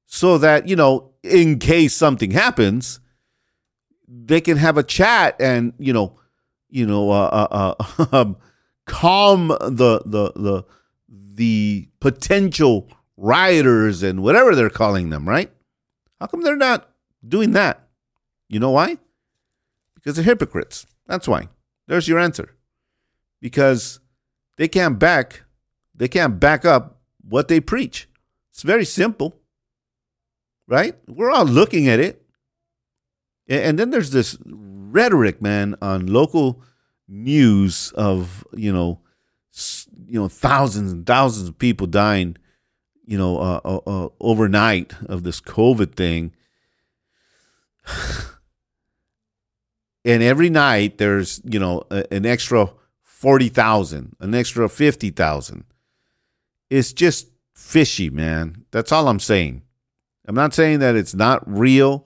So 0.07 0.37
that, 0.39 0.67
you 0.67 0.75
know, 0.75 1.11
in 1.21 1.59
case 1.59 1.93
something 1.93 2.31
happens, 2.31 2.99
they 4.07 4.41
can 4.41 4.57
have 4.57 4.77
a 4.77 4.83
chat 4.83 5.35
and, 5.39 5.73
you 5.77 5.93
know, 5.93 6.17
you 6.69 6.85
know, 6.85 7.11
uh, 7.11 7.47
uh, 7.51 7.83
uh, 7.99 8.05
um, 8.11 8.37
calm 8.85 9.49
the, 9.49 10.01
the, 10.05 10.31
the, 10.35 10.65
the 11.09 11.89
potential 11.99 12.89
rioters 13.15 14.01
and 14.01 14.23
whatever 14.23 14.55
they're 14.55 14.69
calling 14.69 15.09
them, 15.09 15.27
right? 15.27 15.51
How 16.19 16.27
come 16.27 16.41
they're 16.41 16.55
not 16.55 16.89
doing 17.27 17.51
that? 17.51 17.87
You 18.49 18.59
know 18.59 18.71
why? 18.71 18.97
Because 19.93 20.15
they're 20.15 20.25
hypocrites. 20.25 20.87
That's 21.05 21.27
why. 21.27 21.49
There's 21.87 22.07
your 22.07 22.19
answer. 22.19 22.55
Because 23.39 23.99
they 24.55 24.67
can't 24.67 24.97
back 24.97 25.43
they 25.97 26.07
can't 26.07 26.39
back 26.39 26.63
up 26.63 27.01
what 27.27 27.47
they 27.47 27.59
preach. 27.59 28.07
It's 28.51 28.61
very 28.61 28.85
simple. 28.85 29.35
Right? 30.67 30.95
We're 31.07 31.31
all 31.31 31.45
looking 31.45 31.87
at 31.87 31.99
it. 31.99 32.21
And 33.47 33.79
then 33.79 33.91
there's 33.91 34.11
this 34.11 34.37
rhetoric, 34.45 35.41
man, 35.41 35.75
on 35.81 36.07
local 36.07 36.61
news 37.07 37.93
of, 37.95 38.45
you 38.53 38.73
know, 38.73 38.99
you 40.05 40.19
know, 40.19 40.27
thousands 40.27 40.91
and 40.91 41.05
thousands 41.05 41.47
of 41.47 41.57
people 41.57 41.87
dying, 41.87 42.37
you 43.05 43.17
know, 43.17 43.39
uh, 43.39 43.61
uh, 43.63 43.79
uh, 43.87 44.09
overnight 44.19 44.93
of 45.07 45.23
this 45.23 45.39
COVID 45.39 45.95
thing. 45.95 46.33
and 50.05 50.21
every 50.23 50.49
night 50.49 50.97
there's 50.97 51.41
you 51.45 51.59
know 51.59 51.83
an 51.89 52.25
extra 52.25 52.71
40,000, 53.03 54.15
an 54.19 54.35
extra 54.35 54.69
50,000. 54.69 55.63
It's 56.69 56.93
just 56.93 57.29
fishy, 57.55 58.09
man. 58.11 58.65
That's 58.71 58.91
all 58.91 59.07
I'm 59.07 59.19
saying. 59.19 59.63
I'm 60.27 60.35
not 60.35 60.53
saying 60.53 60.79
that 60.79 60.95
it's 60.95 61.15
not 61.15 61.43
real. 61.47 62.05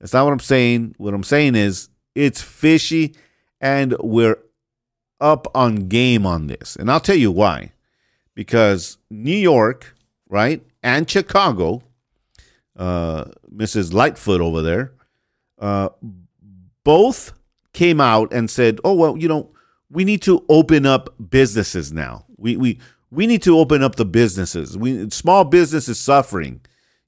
That's 0.00 0.12
not 0.12 0.24
what 0.24 0.32
I'm 0.32 0.40
saying. 0.40 0.94
What 0.98 1.14
I'm 1.14 1.22
saying 1.22 1.54
is 1.54 1.88
it's 2.14 2.42
fishy 2.42 3.14
and 3.60 3.96
we're 4.00 4.38
up 5.20 5.46
on 5.54 5.88
game 5.88 6.26
on 6.26 6.48
this. 6.48 6.76
And 6.76 6.90
I'll 6.90 7.00
tell 7.00 7.16
you 7.16 7.30
why. 7.30 7.72
Because 8.34 8.98
New 9.10 9.36
York, 9.36 9.94
right, 10.28 10.62
and 10.82 11.08
Chicago, 11.08 11.82
uh, 12.76 13.24
Mrs. 13.54 13.92
Lightfoot 13.92 14.40
over 14.40 14.62
there, 14.62 14.92
uh, 15.58 15.90
both 16.82 17.32
came 17.72 18.00
out 18.00 18.32
and 18.32 18.50
said, 18.50 18.80
"Oh 18.84 18.94
well, 18.94 19.16
you 19.18 19.28
know, 19.28 19.50
we 19.90 20.04
need 20.04 20.22
to 20.22 20.44
open 20.48 20.86
up 20.86 21.14
businesses 21.30 21.92
now. 21.92 22.24
We 22.36 22.56
we 22.56 22.80
we 23.10 23.26
need 23.26 23.42
to 23.42 23.58
open 23.58 23.82
up 23.82 23.96
the 23.96 24.06
businesses. 24.06 24.76
We 24.76 25.10
small 25.10 25.44
business 25.44 25.88
is 25.88 26.00
suffering. 26.00 26.62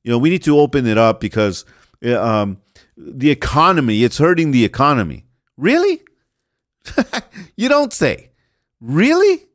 You 0.05 0.13
know, 0.13 0.19
we 0.19 0.31
need 0.31 0.43
to 0.45 0.59
open 0.59 0.87
it 0.87 0.99
up 0.99 1.21
because 1.21 1.65
um, 2.05 2.59
the 2.97 3.31
economy 3.31 4.05
it's 4.05 4.19
hurting 4.19 4.51
the 4.51 4.65
economy. 4.65 5.25
Really? 5.57 6.03
you 7.57 7.69
don't 7.69 7.93
say. 7.93 8.31
Really? 8.81 9.47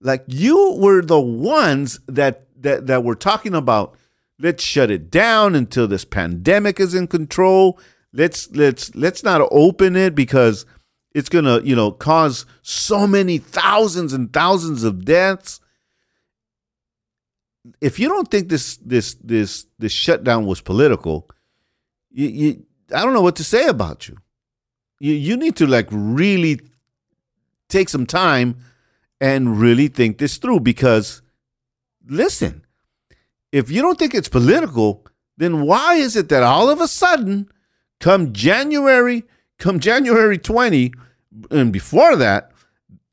Like 0.00 0.24
you 0.26 0.76
were 0.78 1.02
the 1.02 1.20
ones 1.20 2.00
that 2.08 2.48
that 2.60 2.88
that 2.88 3.04
were 3.04 3.14
talking 3.14 3.54
about 3.54 3.96
let's 4.38 4.64
shut 4.64 4.90
it 4.90 5.10
down 5.10 5.54
until 5.54 5.86
this 5.86 6.04
pandemic 6.04 6.80
is 6.80 6.94
in 6.94 7.06
control 7.06 7.78
let's 8.12 8.50
let's 8.50 8.94
let's 8.94 9.22
not 9.22 9.46
open 9.50 9.96
it 9.96 10.14
because 10.14 10.66
it's 11.14 11.28
going 11.28 11.44
to, 11.44 11.60
you 11.66 11.76
know, 11.76 11.90
cause 11.90 12.46
so 12.62 13.06
many 13.06 13.38
thousands 13.38 14.12
and 14.12 14.32
thousands 14.32 14.84
of 14.84 15.04
deaths. 15.04 15.60
If 17.80 17.98
you 17.98 18.08
don't 18.08 18.30
think 18.30 18.48
this 18.48 18.76
this 18.78 19.14
this 19.22 19.66
this 19.78 19.92
shutdown 19.92 20.46
was 20.46 20.60
political, 20.60 21.28
you, 22.10 22.28
you 22.28 22.66
I 22.94 23.02
don't 23.02 23.14
know 23.14 23.22
what 23.22 23.36
to 23.36 23.44
say 23.44 23.66
about 23.66 24.08
you. 24.08 24.16
You 25.00 25.14
you 25.14 25.36
need 25.36 25.56
to 25.56 25.66
like 25.66 25.88
really 25.90 26.60
take 27.68 27.88
some 27.88 28.06
time 28.06 28.56
and 29.20 29.60
really 29.60 29.88
think 29.88 30.18
this 30.18 30.36
through 30.36 30.60
because 30.60 31.22
listen, 32.06 32.64
if 33.52 33.70
you 33.70 33.82
don't 33.82 33.98
think 33.98 34.14
it's 34.14 34.28
political, 34.28 35.06
then 35.36 35.62
why 35.62 35.94
is 35.94 36.16
it 36.16 36.28
that 36.28 36.42
all 36.42 36.68
of 36.68 36.80
a 36.80 36.88
sudden, 36.88 37.48
come 38.00 38.32
January, 38.32 39.24
come 39.58 39.78
January 39.78 40.38
20, 40.38 40.92
and 41.50 41.72
before 41.72 42.16
that, 42.16 42.52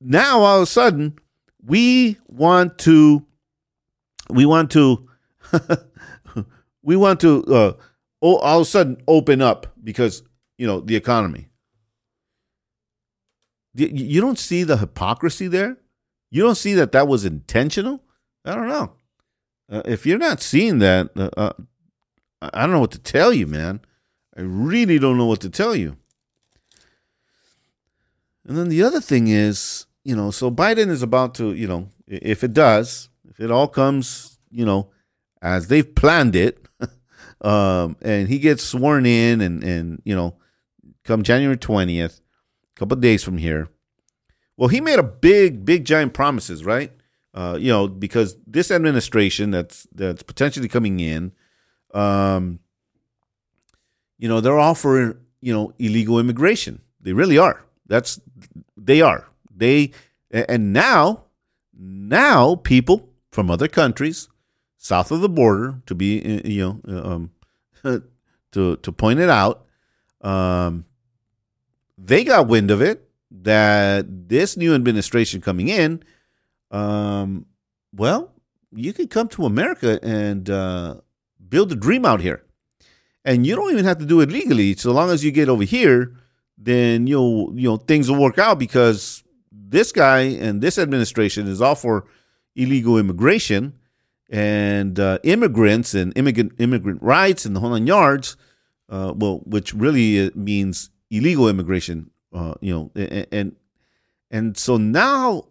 now 0.02 0.40
all 0.42 0.58
of 0.58 0.64
a 0.64 0.66
sudden, 0.66 1.18
we 1.66 2.18
want 2.28 2.78
to, 2.80 3.26
we 4.30 4.46
want 4.46 4.72
to, 4.72 5.10
we 6.84 6.96
want 6.96 7.20
to, 7.22 7.44
uh, 7.46 7.74
all 8.22 8.42
of 8.42 8.62
a 8.62 8.66
sudden 8.66 9.02
open 9.08 9.42
up 9.42 9.68
because, 9.84 10.24
you 10.58 10.68
know, 10.68 10.80
the 10.80 10.96
economy. 10.96 11.48
You 13.74 14.20
don't 14.20 14.40
see 14.40 14.64
the 14.64 14.78
hypocrisy 14.78 15.48
there? 15.48 15.78
You 16.32 16.44
don't 16.44 16.56
see 16.56 16.74
that 16.74 16.92
that 16.92 17.08
was 17.08 17.24
intentional? 17.24 18.04
I 18.44 18.56
don't 18.56 18.68
know. 18.68 18.94
Uh, 19.72 19.84
if 19.86 20.06
you're 20.06 20.18
not 20.18 20.42
seeing 20.42 20.80
that, 20.80 21.10
uh, 21.16 21.30
uh, 21.38 21.54
I 22.42 22.62
don't 22.62 22.72
know 22.72 22.80
what 22.80 22.92
to 22.92 23.00
tell 23.00 23.32
you, 23.32 23.48
man. 23.48 23.82
I 24.36 24.42
really 24.42 25.00
don't 25.00 25.18
know 25.18 25.26
what 25.26 25.42
to 25.42 25.50
tell 25.50 25.76
you. 25.76 25.98
And 28.48 28.58
then 28.58 28.70
the 28.70 28.84
other 28.84 29.02
thing 29.02 29.28
is, 29.28 29.86
you 30.04 30.16
know, 30.16 30.32
so 30.32 30.50
Biden 30.50 30.90
is 30.90 31.04
about 31.04 31.36
to, 31.36 31.54
you 31.54 31.68
know, 31.68 31.90
if 32.08 32.44
it 32.44 32.54
does, 32.54 33.10
it 33.40 33.52
all 33.52 33.68
comes, 33.68 34.38
you 34.52 34.66
know, 34.66 34.90
as 35.42 35.68
they've 35.68 35.96
planned 35.96 36.36
it, 36.36 36.66
um, 37.42 37.96
and 38.02 38.28
he 38.28 38.38
gets 38.40 38.64
sworn 38.64 39.06
in, 39.06 39.42
and 39.42 39.64
and 39.64 40.02
you 40.04 40.16
know, 40.16 40.36
come 41.04 41.24
January 41.24 41.58
twentieth, 41.58 42.22
a 42.76 42.80
couple 42.80 42.98
days 42.98 43.24
from 43.24 43.38
here. 43.38 43.70
Well, 44.58 44.68
he 44.68 44.82
made 44.82 45.00
a 45.00 45.04
big, 45.04 45.64
big, 45.64 45.86
giant 45.86 46.14
promises, 46.14 46.66
right? 46.66 46.92
Uh, 47.34 47.58
you 47.60 47.70
know, 47.70 47.88
because 47.88 48.36
this 48.46 48.72
administration 48.72 49.52
that's 49.52 49.88
that's 49.94 50.22
potentially 50.22 50.68
coming 50.68 51.00
in, 51.00 51.32
um, 51.94 52.60
you 54.18 54.28
know, 54.28 54.42
they're 54.42 54.60
offering 54.60 55.16
you 55.42 55.54
know 55.54 55.74
illegal 55.80 56.20
immigration. 56.20 56.82
They 57.00 57.14
really 57.14 57.38
are. 57.38 57.64
That's 57.88 58.20
they 58.76 59.02
are. 59.02 59.28
They 59.56 59.92
and 60.32 60.74
now 60.74 61.24
now 61.74 62.56
people 62.56 63.09
from 63.32 63.50
other 63.50 63.68
countries 63.68 64.30
south 64.78 65.12
of 65.12 65.22
the 65.22 65.30
border 65.30 65.82
to 65.86 65.96
be 65.96 66.22
uh, 66.22 66.48
you 66.48 66.82
know 66.86 67.02
um, 67.04 67.32
to 68.52 68.76
to 68.78 68.92
point 68.92 69.20
it 69.20 69.30
out 69.30 69.66
um, 70.22 70.86
they 71.98 72.24
got 72.24 72.48
wind 72.48 72.72
of 72.72 72.82
it 72.82 73.10
that 73.32 74.06
this 74.28 74.58
new 74.58 74.74
administration 74.74 75.42
coming 75.42 75.68
in 75.68 76.04
um, 76.72 77.46
well 77.94 78.34
you 78.72 78.94
could 78.94 79.10
come 79.10 79.28
to 79.28 79.46
america 79.46 80.00
and 80.04 80.50
uh, 80.50 80.96
build 81.50 81.72
a 81.72 81.76
dream 81.76 82.06
out 82.06 82.22
here. 82.22 82.44
And 83.26 83.46
you 83.46 83.56
don't 83.56 83.72
even 83.72 83.86
have 83.86 83.98
to 84.00 84.06
do 84.06 84.22
it 84.22 84.30
legally. 84.30 84.76
So 84.76 84.92
long 84.92 85.10
as 85.10 85.24
you 85.24 85.32
get 85.32 85.50
over 85.50 85.64
here 85.64 86.16
then 86.62 87.08
you'll 87.08 87.58
you 87.58 87.70
know 87.70 87.78
things 87.78 88.12
will 88.12 88.20
work 88.20 88.38
out 88.38 88.60
because 88.60 89.24
this 89.50 89.94
guy 89.94 90.20
and 90.20 90.60
this 90.60 90.78
administration 90.78 91.48
is 91.48 91.62
all 91.62 91.74
for 91.74 92.06
illegal 92.60 92.98
immigration 92.98 93.74
and 94.30 95.00
uh, 95.00 95.18
immigrants 95.24 95.94
and 95.94 96.16
immigrant 96.16 96.54
immigrant 96.60 97.02
rights 97.02 97.46
and 97.46 97.56
the 97.56 97.60
whole 97.60 97.72
nine 97.72 97.88
yards. 97.88 98.38
Uh, 98.90 99.14
well, 99.16 99.38
which 99.46 99.74
really 99.74 100.28
uh, 100.28 100.30
means 100.34 100.90
illegal 101.12 101.48
immigration. 101.48 102.10
Uh, 102.34 102.54
you 102.60 102.74
know, 102.74 102.92
and, 103.32 103.56
and 104.32 104.58
so 104.58 104.78
now 104.78 105.46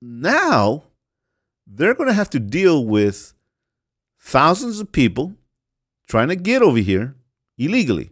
now 0.00 0.84
they're 1.66 1.94
going 1.94 2.08
to 2.08 2.14
have 2.14 2.30
to 2.30 2.40
deal 2.40 2.84
with 2.84 3.32
thousands 4.18 4.80
of 4.80 4.92
people 4.92 5.34
trying 6.06 6.28
to 6.28 6.36
get 6.36 6.62
over 6.62 6.78
here 6.78 7.16
illegally. 7.58 8.10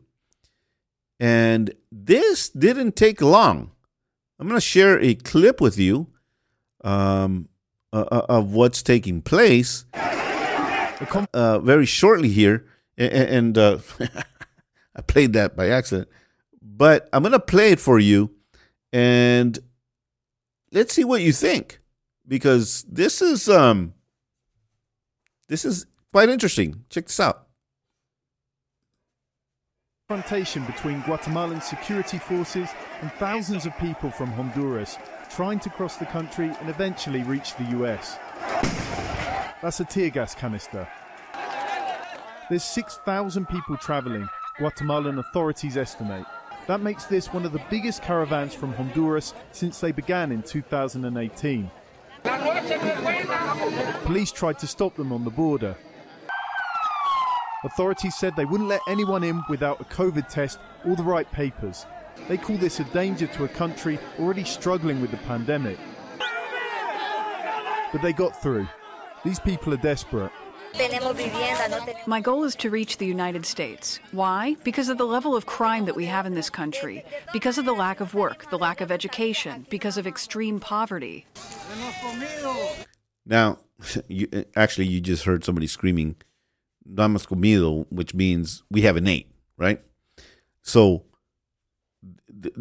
And 1.20 1.74
this 1.90 2.48
didn't 2.48 2.96
take 2.96 3.20
long. 3.20 3.70
I'm 4.38 4.48
going 4.48 4.58
to 4.58 4.66
share 4.66 5.00
a 5.00 5.14
clip 5.14 5.60
with 5.60 5.78
you 5.78 6.08
um, 6.82 7.48
uh, 7.92 8.04
uh, 8.10 8.26
of 8.28 8.52
what's 8.52 8.82
taking 8.82 9.20
place 9.20 9.84
uh, 9.94 11.58
very 11.58 11.86
shortly 11.86 12.28
here. 12.28 12.66
And, 12.96 13.56
uh, 13.58 13.78
I 14.96 15.00
played 15.00 15.32
that 15.32 15.56
by 15.56 15.70
accident, 15.70 16.08
but 16.60 17.08
I'm 17.12 17.22
going 17.22 17.32
to 17.32 17.40
play 17.40 17.72
it 17.72 17.80
for 17.80 17.98
you 17.98 18.30
and 18.92 19.58
let's 20.70 20.92
see 20.92 21.04
what 21.04 21.22
you 21.22 21.32
think 21.32 21.80
because 22.28 22.84
this 22.84 23.22
is 23.22 23.48
um 23.48 23.94
this 25.48 25.64
is 25.64 25.86
quite 26.12 26.28
interesting. 26.28 26.84
Check 26.90 27.06
this 27.06 27.18
out 27.20 27.48
confrontation 30.12 30.62
between 30.66 31.00
Guatemalan 31.02 31.62
security 31.62 32.18
forces 32.18 32.68
and 33.00 33.10
thousands 33.12 33.64
of 33.64 33.76
people 33.78 34.10
from 34.10 34.30
Honduras 34.32 34.98
trying 35.34 35.58
to 35.60 35.70
cross 35.70 35.96
the 35.96 36.06
country 36.06 36.50
and 36.60 36.68
eventually 36.68 37.22
reach 37.22 37.56
the 37.56 37.64
US. 37.78 38.18
That's 39.62 39.80
a 39.80 39.84
tear 39.84 40.10
gas 40.10 40.34
canister. 40.34 40.86
There's 42.48 42.64
6,000 42.64 43.48
people 43.48 43.76
travelling, 43.76 44.28
Guatemalan 44.58 45.18
authorities 45.18 45.76
estimate. 45.76 46.26
That 46.66 46.80
makes 46.80 47.04
this 47.04 47.32
one 47.32 47.44
of 47.44 47.52
the 47.52 47.62
biggest 47.70 48.02
caravans 48.02 48.54
from 48.54 48.72
Honduras 48.74 49.34
since 49.52 49.80
they 49.80 49.92
began 49.92 50.32
in 50.32 50.42
2018. 50.42 51.70
Police 54.04 54.32
tried 54.32 54.58
to 54.58 54.66
stop 54.66 54.94
them 54.96 55.12
on 55.12 55.24
the 55.24 55.30
border, 55.30 55.76
Authorities 57.64 58.16
said 58.16 58.34
they 58.34 58.44
wouldn't 58.44 58.68
let 58.68 58.80
anyone 58.88 59.22
in 59.22 59.40
without 59.48 59.80
a 59.80 59.84
COVID 59.84 60.26
test 60.28 60.58
or 60.84 60.96
the 60.96 61.02
right 61.04 61.30
papers. 61.30 61.86
They 62.28 62.36
call 62.36 62.56
this 62.56 62.80
a 62.80 62.84
danger 62.84 63.26
to 63.26 63.44
a 63.44 63.48
country 63.48 63.98
already 64.18 64.44
struggling 64.44 65.00
with 65.00 65.10
the 65.10 65.16
pandemic. 65.18 65.78
But 67.92 68.02
they 68.02 68.12
got 68.12 68.40
through. 68.40 68.68
These 69.24 69.40
people 69.40 69.74
are 69.74 69.78
desperate. 69.78 70.32
My 72.06 72.20
goal 72.20 72.44
is 72.44 72.54
to 72.56 72.70
reach 72.70 72.96
the 72.96 73.06
United 73.06 73.44
States. 73.44 74.00
Why? 74.12 74.56
Because 74.64 74.88
of 74.88 74.96
the 74.96 75.04
level 75.04 75.36
of 75.36 75.44
crime 75.44 75.84
that 75.84 75.94
we 75.94 76.06
have 76.06 76.24
in 76.24 76.34
this 76.34 76.48
country, 76.48 77.04
because 77.32 77.58
of 77.58 77.66
the 77.66 77.74
lack 77.74 78.00
of 78.00 78.14
work, 78.14 78.48
the 78.50 78.58
lack 78.58 78.80
of 78.80 78.90
education, 78.90 79.66
because 79.68 79.98
of 79.98 80.06
extreme 80.06 80.60
poverty. 80.60 81.26
Now, 83.26 83.58
you, 84.08 84.28
actually, 84.56 84.86
you 84.86 85.00
just 85.00 85.24
heard 85.24 85.44
somebody 85.44 85.66
screaming 85.66 86.16
no 86.84 87.04
hemos 87.04 87.26
comido, 87.26 87.86
which 87.90 88.14
means 88.14 88.62
we 88.70 88.82
haven't 88.82 89.06
ate, 89.06 89.30
right? 89.56 89.80
So 90.62 91.04
th- 92.42 92.54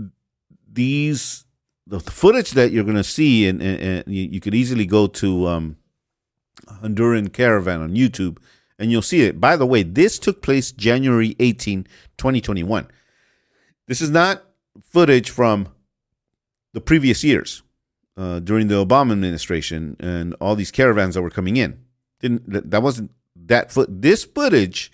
these 0.72 1.46
the, 1.88 2.00
footage 2.00 2.52
that 2.52 2.72
you're 2.72 2.84
going 2.84 2.96
to 2.96 3.04
see, 3.04 3.48
and, 3.48 3.62
and, 3.62 3.80
and 3.80 4.04
you, 4.08 4.24
you, 4.24 4.39
could 4.39 4.56
easily 4.56 4.86
go 4.86 5.08
to 5.08 5.48
um, 5.48 5.78
Honduran 6.67 7.34
Caravan 7.34 7.82
on 7.82 7.96
YouTube, 7.96 8.38
and 8.80 8.91
you'll 8.91 9.02
see 9.02 9.24
it. 9.24 9.39
By 9.39 9.58
the 9.58 9.65
way, 9.65 9.84
this 9.84 10.17
took 10.20 10.41
place 10.41 10.72
January 10.72 11.36
18, 11.39 11.84
2021. 12.17 12.88
This 13.88 14.02
is 14.02 14.10
not 14.10 14.44
footage 14.82 15.30
from 15.30 15.67
the 16.74 16.82
previous 16.82 17.24
years 17.24 17.63
uh, 18.17 18.39
during 18.39 18.67
the 18.67 18.86
Obama 18.86 19.12
administration 19.12 19.98
and 20.00 20.36
all 20.39 20.56
these 20.56 20.72
caravans 20.72 21.15
that 21.15 21.22
were 21.22 21.30
coming 21.30 21.58
in. 21.58 21.80
Didn't 22.20 22.72
that 22.72 22.82
wasn't 22.82 23.12
that 23.36 23.72
foot 23.72 24.02
this 24.02 24.24
footage 24.24 24.91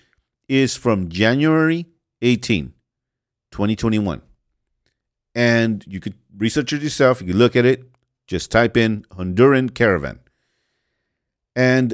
is 0.47 0.75
from 0.75 1.09
January 1.09 1.85
18, 2.21 2.73
2021. 3.51 4.21
And 5.37 5.85
you 5.87 5.99
could 5.99 6.15
research 6.35 6.73
it 6.73 6.81
yourself, 6.81 7.21
you 7.21 7.27
could 7.27 7.35
look 7.35 7.55
at 7.55 7.63
it, 7.63 7.83
just 8.25 8.49
type 8.49 8.75
in 8.75 9.03
Honduran 9.11 9.71
caravan. 9.75 10.19
And 11.55 11.93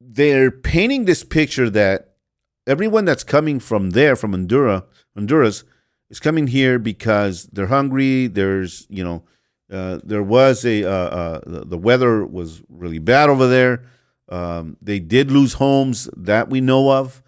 they're 0.00 0.50
painting 0.50 1.04
this 1.04 1.22
picture 1.22 1.68
that 1.68 2.14
everyone 2.66 3.04
that's 3.04 3.24
coming 3.24 3.60
from 3.60 3.90
there, 3.90 4.16
from 4.16 4.32
Honduras, 4.32 4.84
Honduras, 5.14 5.64
is 6.08 6.18
coming 6.18 6.46
here 6.46 6.78
because 6.78 7.44
they're 7.52 7.66
hungry. 7.66 8.26
There's, 8.26 8.86
you 8.88 9.04
know, 9.04 9.24
uh, 9.70 9.98
there 10.02 10.22
was 10.22 10.64
a 10.64 10.84
uh, 10.84 10.90
uh, 10.90 11.40
the 11.44 11.76
weather 11.76 12.24
was 12.24 12.62
really 12.70 13.00
bad 13.00 13.28
over 13.28 13.46
there. 13.46 13.82
Um, 14.30 14.78
they 14.80 14.98
did 14.98 15.30
lose 15.30 15.54
homes 15.54 16.08
that 16.16 16.48
we 16.48 16.62
know 16.62 16.90
of, 16.90 17.22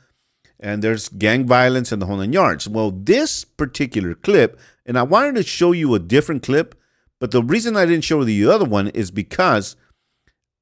and 0.59 0.83
there's 0.83 1.11
gang 1.11 1.47
violence 1.47 1.93
in 1.93 1.99
the 1.99 2.07
nine 2.07 2.33
yards. 2.33 2.67
Well, 2.67 2.93
this 2.93 3.45
particular 3.45 4.15
clip, 4.15 4.59
and 4.89 4.99
I 4.99 5.03
wanted 5.03 5.37
to 5.37 5.43
show 5.43 5.73
you 5.73 5.95
a 5.95 5.99
different 5.99 6.43
clip, 6.43 6.75
but 7.21 7.31
the 7.31 7.43
reason 7.43 7.77
I 7.77 7.85
didn't 7.85 8.05
show 8.05 8.25
the 8.25 8.47
other 8.47 8.65
one 8.65 8.89
is 8.89 9.11
because 9.11 9.77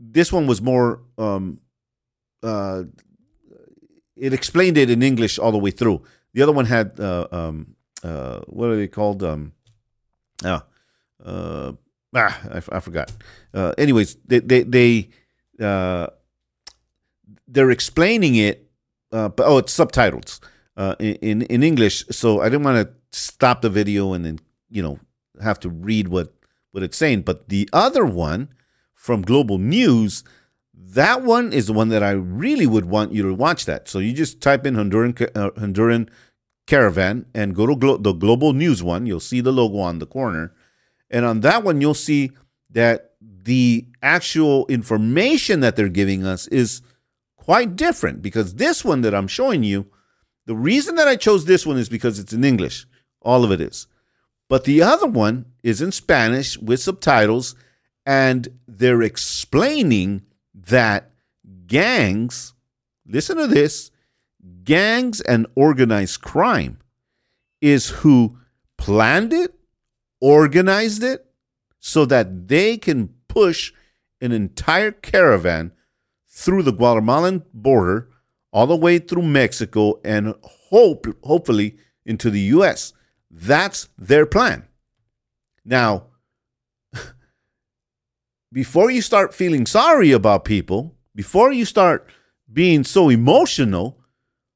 this 0.00 0.32
one 0.32 0.48
was 0.48 0.60
more. 0.60 1.00
Um, 1.16 1.60
uh, 2.42 2.82
it 4.16 4.32
explained 4.32 4.76
it 4.76 4.90
in 4.90 5.02
English 5.02 5.38
all 5.38 5.52
the 5.52 5.58
way 5.58 5.70
through. 5.70 6.02
The 6.34 6.42
other 6.42 6.52
one 6.52 6.66
had 6.66 6.98
uh, 6.98 7.28
um, 7.30 7.76
uh, 8.02 8.40
what 8.46 8.68
are 8.68 8.76
they 8.76 8.88
called? 8.88 9.22
Um, 9.22 9.52
uh, 10.44 10.60
uh, 11.24 11.72
ah, 12.14 12.40
I, 12.50 12.62
I 12.72 12.80
forgot. 12.80 13.12
Uh, 13.54 13.74
anyways, 13.78 14.16
they 14.26 14.40
they, 14.40 14.62
they 14.64 15.08
uh, 15.60 16.08
they're 17.46 17.70
explaining 17.70 18.34
it, 18.34 18.68
uh, 19.12 19.28
but 19.28 19.46
oh, 19.46 19.58
it's 19.58 19.72
subtitles 19.72 20.40
uh, 20.76 20.94
in 20.98 21.42
in 21.42 21.62
English. 21.62 22.04
So 22.10 22.40
I 22.40 22.48
didn't 22.48 22.64
want 22.64 22.86
to 22.86 22.94
stop 23.18 23.62
the 23.62 23.70
video 23.70 24.12
and 24.12 24.24
then 24.24 24.38
you 24.68 24.82
know 24.82 24.98
have 25.42 25.60
to 25.60 25.68
read 25.68 26.08
what 26.08 26.32
what 26.72 26.82
it's 26.82 26.96
saying. 26.96 27.22
But 27.22 27.48
the 27.48 27.68
other 27.72 28.04
one 28.04 28.48
from 28.94 29.22
Global 29.22 29.58
News, 29.58 30.24
that 30.74 31.22
one 31.22 31.52
is 31.52 31.66
the 31.66 31.72
one 31.72 31.88
that 31.88 32.02
I 32.02 32.10
really 32.10 32.66
would 32.66 32.86
want 32.86 33.12
you 33.12 33.22
to 33.22 33.34
watch. 33.34 33.64
That 33.64 33.88
so 33.88 33.98
you 33.98 34.12
just 34.12 34.40
type 34.40 34.66
in 34.66 34.74
Honduran 34.74 35.20
uh, 35.36 35.50
Honduran 35.50 36.08
caravan 36.66 37.26
and 37.34 37.54
go 37.54 37.66
to 37.66 37.76
glo- 37.76 37.98
the 37.98 38.12
Global 38.12 38.52
News 38.52 38.82
one. 38.82 39.06
You'll 39.06 39.20
see 39.20 39.40
the 39.40 39.52
logo 39.52 39.78
on 39.78 39.98
the 39.98 40.06
corner, 40.06 40.52
and 41.10 41.24
on 41.24 41.40
that 41.40 41.62
one 41.64 41.80
you'll 41.80 41.94
see 41.94 42.32
that 42.70 43.12
the 43.20 43.86
actual 44.02 44.66
information 44.66 45.60
that 45.60 45.76
they're 45.76 45.88
giving 45.88 46.26
us 46.26 46.48
is 46.48 46.82
quite 47.36 47.76
different 47.76 48.20
because 48.20 48.56
this 48.56 48.84
one 48.84 49.02
that 49.02 49.14
I'm 49.14 49.28
showing 49.28 49.62
you, 49.62 49.86
the 50.46 50.56
reason 50.56 50.94
that 50.94 51.08
I 51.08 51.16
chose 51.16 51.44
this 51.44 51.66
one 51.66 51.76
is 51.76 51.88
because 51.88 52.18
it's 52.18 52.32
in 52.32 52.44
English. 52.44 52.86
All 53.20 53.44
of 53.44 53.50
it 53.50 53.60
is. 53.60 53.88
But 54.48 54.64
the 54.64 54.80
other 54.82 55.06
one 55.06 55.46
is 55.62 55.82
in 55.82 55.90
Spanish 55.90 56.56
with 56.56 56.80
subtitles, 56.80 57.56
and 58.04 58.48
they're 58.68 59.02
explaining 59.02 60.22
that 60.54 61.10
gangs, 61.66 62.54
listen 63.04 63.36
to 63.38 63.48
this, 63.48 63.90
gangs 64.62 65.20
and 65.20 65.46
organized 65.56 66.22
crime 66.22 66.78
is 67.60 67.88
who 67.88 68.38
planned 68.78 69.32
it, 69.32 69.54
organized 70.20 71.02
it, 71.02 71.26
so 71.80 72.04
that 72.04 72.46
they 72.46 72.76
can 72.76 73.08
push 73.26 73.72
an 74.20 74.30
entire 74.30 74.92
caravan 74.92 75.72
through 76.28 76.62
the 76.62 76.72
Guatemalan 76.72 77.42
border 77.52 78.08
all 78.56 78.66
the 78.66 78.74
way 78.74 78.98
through 78.98 79.20
Mexico 79.20 80.00
and 80.02 80.34
hope 80.42 81.06
hopefully 81.22 81.76
into 82.06 82.30
the 82.30 82.40
US. 82.56 82.94
That's 83.30 83.90
their 83.98 84.24
plan. 84.24 84.66
Now, 85.62 86.06
before 88.52 88.90
you 88.90 89.02
start 89.02 89.34
feeling 89.34 89.66
sorry 89.66 90.10
about 90.10 90.46
people, 90.46 90.96
before 91.14 91.52
you 91.52 91.66
start 91.66 92.08
being 92.50 92.82
so 92.82 93.10
emotional, 93.10 93.98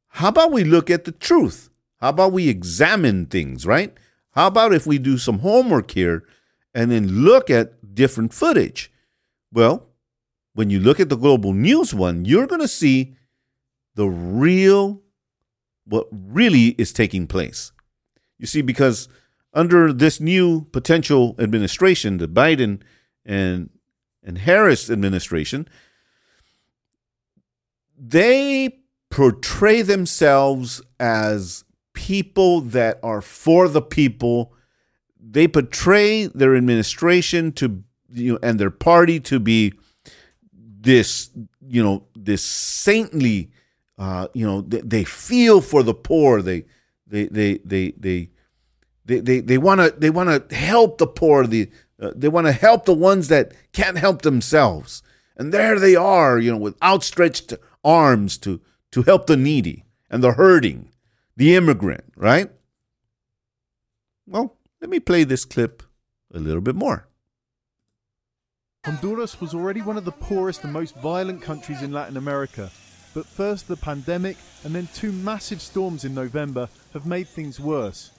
how 0.08 0.28
about 0.28 0.50
we 0.50 0.64
look 0.64 0.88
at 0.88 1.04
the 1.04 1.12
truth? 1.12 1.68
How 1.98 2.08
about 2.08 2.32
we 2.32 2.48
examine 2.48 3.26
things, 3.26 3.66
right? 3.66 3.94
How 4.30 4.46
about 4.46 4.72
if 4.72 4.86
we 4.86 4.96
do 4.96 5.18
some 5.18 5.40
homework 5.40 5.90
here 5.90 6.24
and 6.72 6.90
then 6.90 7.06
look 7.06 7.50
at 7.50 7.94
different 7.94 8.32
footage? 8.32 8.90
Well, 9.52 9.88
when 10.54 10.70
you 10.70 10.80
look 10.80 11.00
at 11.00 11.10
the 11.10 11.18
global 11.18 11.52
news 11.52 11.92
one, 11.92 12.24
you're 12.24 12.46
going 12.46 12.62
to 12.62 12.68
see 12.68 13.16
the 13.94 14.06
real, 14.06 15.02
what 15.84 16.08
really 16.10 16.68
is 16.78 16.92
taking 16.92 17.26
place. 17.26 17.72
You 18.38 18.46
see, 18.46 18.62
because 18.62 19.08
under 19.52 19.92
this 19.92 20.20
new 20.20 20.62
potential 20.72 21.34
administration, 21.38 22.18
the 22.18 22.28
Biden 22.28 22.80
and 23.24 23.70
and 24.22 24.38
Harris 24.38 24.90
administration, 24.90 25.66
they 27.98 28.78
portray 29.10 29.82
themselves 29.82 30.82
as 30.98 31.64
people 31.92 32.60
that 32.60 32.98
are 33.02 33.20
for 33.20 33.68
the 33.68 33.82
people. 33.82 34.54
They 35.18 35.48
portray 35.48 36.26
their 36.26 36.56
administration 36.56 37.52
to 37.52 37.82
you 38.12 38.32
know 38.32 38.38
and 38.42 38.58
their 38.58 38.70
party 38.70 39.20
to 39.20 39.38
be 39.38 39.72
this 40.52 41.30
you 41.60 41.82
know 41.82 42.04
this 42.14 42.42
saintly 42.42 43.50
uh, 44.00 44.28
you 44.32 44.46
know 44.46 44.62
they, 44.62 44.80
they, 44.80 45.04
feel 45.04 45.60
for 45.60 45.82
the 45.82 45.92
poor. 45.92 46.40
They 46.40 46.64
they 47.06 47.26
they 47.26 47.58
they 47.58 47.90
they 47.98 48.30
they 49.04 49.20
they, 49.20 49.40
they 49.40 49.58
want 49.58 49.82
to 49.82 49.90
they 49.90 50.08
want 50.08 50.48
to 50.48 50.56
help 50.56 50.96
the 50.96 51.06
poor 51.06 51.46
the 51.46 51.70
uh, 52.00 52.12
they 52.16 52.28
want 52.28 52.46
to 52.46 52.52
help 52.52 52.86
the 52.86 52.94
ones 52.94 53.28
that 53.28 53.52
can't 53.72 53.98
help 53.98 54.22
themselves. 54.22 55.02
And 55.36 55.52
there 55.52 55.78
they 55.78 55.96
are 55.96 56.38
you 56.38 56.50
know 56.50 56.56
with 56.56 56.82
outstretched 56.82 57.52
arms 57.84 58.38
to 58.38 58.62
to 58.92 59.02
help 59.02 59.26
the 59.26 59.36
needy 59.36 59.84
and 60.08 60.24
the 60.24 60.32
hurting 60.32 60.90
the 61.36 61.54
immigrant 61.54 62.04
right? 62.16 62.50
Well 64.26 64.56
let 64.80 64.88
me 64.88 64.98
play 64.98 65.24
this 65.24 65.44
clip 65.44 65.82
a 66.32 66.38
little 66.38 66.62
bit 66.62 66.74
more. 66.74 67.06
Honduras 68.86 69.42
was 69.42 69.52
already 69.52 69.82
one 69.82 69.98
of 69.98 70.06
the 70.06 70.12
poorest 70.12 70.64
and 70.64 70.72
most 70.72 70.96
violent 70.96 71.42
countries 71.42 71.82
in 71.82 71.92
Latin 71.92 72.16
America, 72.16 72.70
but 73.14 73.26
first 73.26 73.68
the 73.68 73.76
pandemic 73.76 74.36
and 74.64 74.74
then 74.74 74.88
two 74.94 75.12
massive 75.12 75.60
storms 75.60 76.04
in 76.04 76.14
November 76.14 76.68
have 76.92 77.06
made 77.06 77.28
things 77.28 77.58
worse. 77.58 78.10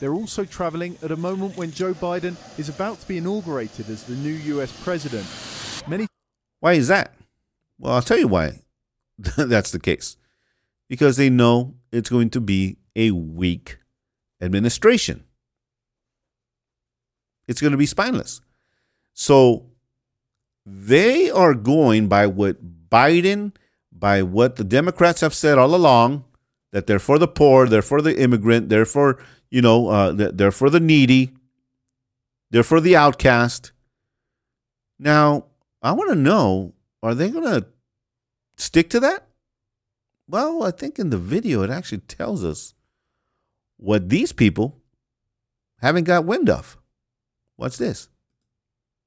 They're 0.00 0.14
also 0.14 0.44
travelling 0.44 0.96
at 1.02 1.10
a 1.10 1.16
moment 1.16 1.56
when 1.56 1.72
Joe 1.72 1.92
Biden 1.92 2.36
is 2.58 2.68
about 2.68 3.00
to 3.00 3.08
be 3.08 3.18
inaugurated 3.18 3.88
as 3.88 4.04
the 4.04 4.14
new 4.14 4.32
US 4.60 4.72
president. 4.82 5.26
Many 5.88 6.06
Why 6.60 6.74
is 6.74 6.88
that? 6.88 7.14
Well, 7.78 7.94
I'll 7.94 8.02
tell 8.02 8.18
you 8.18 8.28
why 8.28 8.60
that's 9.36 9.72
the 9.72 9.80
case. 9.80 10.16
Because 10.88 11.16
they 11.16 11.30
know 11.30 11.74
it's 11.92 12.10
going 12.10 12.30
to 12.30 12.40
be 12.40 12.78
a 12.94 13.10
weak 13.10 13.78
administration. 14.40 15.24
It's 17.46 17.60
going 17.60 17.72
to 17.72 17.78
be 17.78 17.86
spineless. 17.86 18.40
So 19.14 19.66
they 20.64 21.30
are 21.30 21.54
going 21.54 22.08
by 22.08 22.26
what 22.26 22.56
Biden, 22.90 23.52
by 23.92 24.22
what 24.22 24.56
the 24.56 24.64
Democrats 24.64 25.20
have 25.20 25.34
said 25.34 25.58
all 25.58 25.74
along 25.74 26.24
that 26.72 26.86
they're 26.86 26.98
for 26.98 27.18
the 27.18 27.28
poor, 27.28 27.66
they're 27.66 27.82
for 27.82 28.02
the 28.02 28.18
immigrant, 28.20 28.68
they're 28.68 28.84
for, 28.84 29.22
you 29.50 29.62
know, 29.62 29.88
uh, 29.88 30.12
they're 30.12 30.50
for 30.50 30.70
the 30.70 30.80
needy, 30.80 31.32
they're 32.50 32.62
for 32.62 32.80
the 32.80 32.96
outcast. 32.96 33.72
Now, 34.98 35.46
I 35.82 35.92
want 35.92 36.10
to 36.10 36.16
know 36.16 36.74
are 37.02 37.14
they 37.14 37.30
going 37.30 37.44
to 37.44 37.66
stick 38.56 38.90
to 38.90 39.00
that? 39.00 39.26
Well, 40.28 40.62
I 40.62 40.70
think 40.70 40.98
in 40.98 41.10
the 41.10 41.18
video 41.18 41.62
it 41.62 41.70
actually 41.70 41.98
tells 41.98 42.44
us 42.44 42.74
what 43.76 44.08
these 44.08 44.32
people 44.32 44.76
haven't 45.80 46.04
got 46.04 46.24
wind 46.24 46.50
of. 46.50 46.76
What's 47.56 47.78
this? 47.78 48.08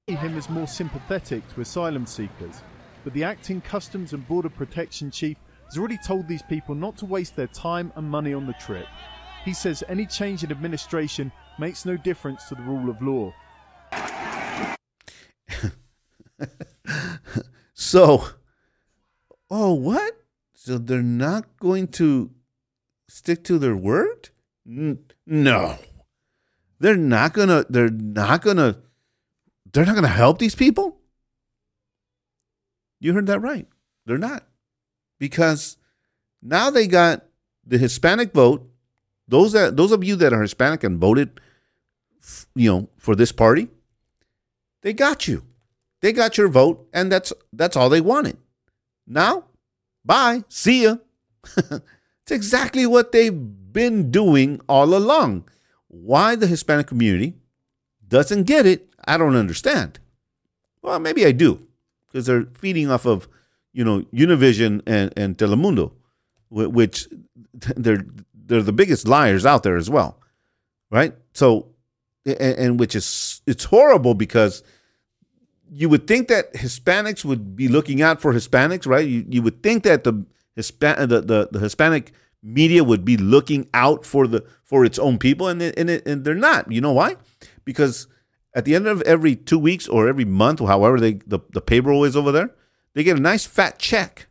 him 0.08 0.38
as 0.38 0.50
more 0.50 0.68
sympathetic 0.68 1.48
to 1.54 1.62
asylum 1.62 2.06
seekers, 2.06 2.62
but 3.04 3.14
the 3.14 3.24
acting 3.24 3.62
Customs 3.62 4.14
and 4.14 4.28
Border 4.28 4.50
Protection 4.50 5.12
Chief 5.12 5.38
has 5.66 5.78
already 5.78 5.98
told 5.98 6.28
these 6.28 6.42
people 6.44 6.76
not 6.76 6.98
to 6.98 7.06
waste 7.06 7.36
their 7.36 7.48
time 7.48 7.92
and 7.96 8.10
money 8.10 8.34
on 8.34 8.46
the 8.46 8.54
trip. 8.54 8.88
He 9.46 9.54
says 9.54 9.84
any 9.88 10.06
change 10.06 10.44
in 10.44 10.52
administration 10.52 11.32
makes 11.58 11.86
no 11.86 11.98
difference 11.98 12.48
to 12.50 12.56
the 12.56 12.62
rule 12.62 12.90
of 12.90 13.02
law. 13.02 13.34
so, 17.74 18.26
oh, 19.50 19.74
what? 19.74 20.14
So 20.54 20.78
they're 20.78 21.02
not 21.02 21.58
going 21.58 21.88
to 21.90 22.32
stick 23.10 23.44
to 23.46 23.58
their 23.58 23.76
word? 23.76 24.30
no. 24.66 25.78
They're 26.80 26.96
not 26.96 27.34
going 27.34 27.50
to 27.50 27.66
they're 27.70 27.90
not 27.90 28.42
going 28.42 28.58
to 28.58 28.78
they're 29.72 29.86
not 29.86 29.94
going 29.94 30.04
to 30.04 30.10
help 30.10 30.40
these 30.40 30.56
people? 30.56 31.01
You 33.02 33.14
heard 33.14 33.28
that 33.28 33.42
right. 33.42 33.68
They're 34.06 34.18
not. 34.18 34.46
Because 35.20 35.76
now 36.42 36.70
they 36.70 36.88
got 36.88 37.26
the 37.66 37.78
Hispanic 37.78 38.32
vote. 38.32 38.66
Those 39.28 39.52
that 39.52 39.76
those 39.76 39.92
of 39.92 40.04
you 40.04 40.16
that 40.16 40.32
are 40.32 40.42
Hispanic 40.42 40.84
and 40.84 41.00
voted 41.00 41.42
you 42.56 42.72
know 42.72 42.90
for 42.98 43.16
this 43.16 43.34
party, 43.34 43.68
they 44.82 44.94
got 44.94 45.28
you. 45.28 45.44
They 46.02 46.14
got 46.14 46.38
your 46.38 46.48
vote 46.48 46.88
and 46.94 47.12
that's 47.12 47.34
that's 47.52 47.76
all 47.76 47.90
they 47.90 48.02
wanted. 48.02 48.38
Now, 49.06 49.46
bye. 50.06 50.46
See 50.48 50.84
ya. 50.84 50.98
it's 51.58 52.32
exactly 52.32 52.86
what 52.86 53.12
they've 53.12 53.34
been 53.74 54.12
doing 54.12 54.62
all 54.70 54.96
along. 54.96 55.50
Why 55.88 56.36
the 56.36 56.48
Hispanic 56.48 56.88
community 56.88 57.34
doesn't 58.08 58.44
get 58.44 58.66
it 58.66 58.92
I 59.06 59.18
don't 59.18 59.36
understand. 59.36 60.00
Well, 60.82 61.00
maybe 61.00 61.26
I 61.26 61.32
do, 61.32 61.68
because 62.12 62.26
they're 62.26 62.46
feeding 62.54 62.90
off 62.90 63.06
of, 63.06 63.28
you 63.74 63.84
know, 63.84 64.02
Univision 64.14 64.82
and, 64.86 65.14
and 65.16 65.38
Telemundo, 65.38 65.94
which 66.50 67.08
they're 67.76 68.06
they're 68.34 68.62
the 68.62 68.74
biggest 68.74 69.08
liars 69.08 69.46
out 69.46 69.64
there 69.64 69.78
as 69.78 69.90
well, 69.90 70.20
right? 70.90 71.14
So, 71.34 71.70
and, 72.26 72.38
and 72.40 72.80
which 72.80 72.96
is 72.96 73.42
it's 73.48 73.66
horrible 73.66 74.14
because 74.14 74.64
you 75.72 75.88
would 75.88 76.06
think 76.06 76.28
that 76.28 76.54
Hispanics 76.54 77.24
would 77.24 77.56
be 77.56 77.70
looking 77.70 78.02
out 78.02 78.22
for 78.22 78.34
Hispanics, 78.34 78.86
right? 78.86 79.08
You, 79.08 79.26
you 79.30 79.42
would 79.42 79.64
think 79.64 79.84
that 79.84 80.04
the 80.04 80.26
Hispan 80.58 81.08
the, 81.08 81.22
the, 81.22 81.50
the 81.52 81.60
Hispanic 81.60 82.12
media 82.44 82.84
would 82.84 83.06
be 83.06 83.16
looking 83.16 83.70
out 83.74 84.06
for 84.06 84.28
the 84.28 84.46
for 84.64 84.84
its 84.84 85.00
own 85.00 85.18
people, 85.18 85.48
and 85.48 85.62
and, 85.62 85.90
it, 85.90 86.06
and 86.06 86.26
they're 86.26 86.36
not. 86.36 86.70
You 86.72 86.82
know 86.82 86.92
why? 86.92 87.16
Because 87.64 88.08
at 88.54 88.66
the 88.66 88.76
end 88.76 88.88
of 88.88 89.02
every 89.04 89.36
two 89.36 89.60
weeks 89.60 89.88
or 89.88 90.08
every 90.08 90.26
month, 90.26 90.62
or 90.62 90.68
however 90.68 91.00
they 91.00 91.14
the, 91.26 91.40
the 91.52 91.62
payroll 91.62 92.04
is 92.04 92.16
over 92.16 92.32
there, 92.32 92.52
they 92.94 93.04
get 93.04 93.18
a 93.18 93.22
nice 93.22 93.46
fat 93.46 93.80
check. 93.80 94.28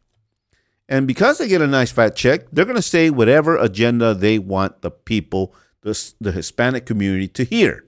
And 0.88 1.06
because 1.06 1.38
they 1.38 1.46
get 1.46 1.62
a 1.62 1.66
nice 1.66 1.92
fat 1.92 2.16
check, 2.16 2.50
they're 2.50 2.64
going 2.64 2.76
to 2.76 2.82
say 2.82 3.10
whatever 3.10 3.56
agenda 3.56 4.12
they 4.12 4.40
want 4.40 4.82
the 4.82 4.90
people, 4.90 5.54
the, 5.82 6.12
the 6.20 6.32
Hispanic 6.32 6.84
community, 6.84 7.28
to 7.28 7.44
hear. 7.44 7.84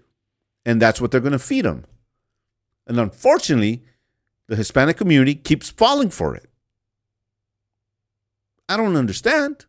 And 0.64 0.80
that's 0.80 1.00
what 1.00 1.10
they're 1.10 1.20
going 1.20 1.32
to 1.32 1.38
feed 1.40 1.64
them. 1.64 1.84
And 2.86 3.00
unfortunately, 3.00 3.82
the 4.46 4.54
Hispanic 4.54 4.96
community 4.96 5.34
keeps 5.34 5.68
falling 5.68 6.10
for 6.10 6.36
it. 6.36 6.48
I 8.68 8.76
don't 8.76 8.96
understand. 8.96 9.66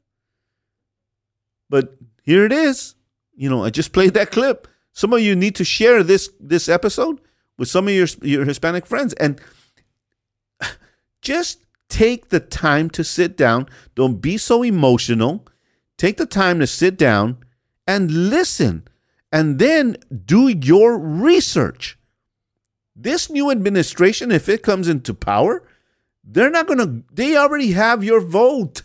But 1.69 1.97
here 2.21 2.45
it 2.45 2.51
is. 2.51 2.93
You 3.35 3.49
know, 3.49 3.63
I 3.63 3.71
just 3.71 3.93
played 3.93 4.13
that 4.13 4.29
clip. 4.29 4.67
Some 4.93 5.11
of 5.13 5.19
you 5.19 5.35
need 5.35 5.55
to 5.55 5.65
share 5.65 6.03
this 6.03 6.29
this 6.39 6.69
episode 6.69 7.19
with 7.57 7.67
some 7.67 7.87
of 7.87 7.93
your 7.93 8.07
your 8.21 8.45
Hispanic 8.45 8.85
friends 8.85 9.13
and 9.13 9.41
just 11.21 11.65
take 11.89 12.29
the 12.29 12.39
time 12.39 12.89
to 12.91 13.03
sit 13.03 13.35
down. 13.35 13.67
Don't 13.95 14.21
be 14.21 14.37
so 14.37 14.63
emotional. 14.63 15.45
Take 15.97 16.17
the 16.17 16.25
time 16.25 16.59
to 16.59 16.67
sit 16.67 16.97
down 16.97 17.37
and 17.85 18.29
listen 18.29 18.87
and 19.31 19.57
then 19.57 19.97
do 20.25 20.47
your 20.47 20.97
research. 20.97 21.97
This 22.95 23.31
new 23.31 23.49
administration, 23.49 24.31
if 24.31 24.47
it 24.47 24.61
comes 24.61 24.87
into 24.87 25.15
power, 25.15 25.63
they're 26.23 26.51
not 26.51 26.67
going 26.67 26.77
to, 26.77 27.03
they 27.11 27.35
already 27.35 27.71
have 27.71 28.03
your 28.03 28.21
vote. 28.21 28.83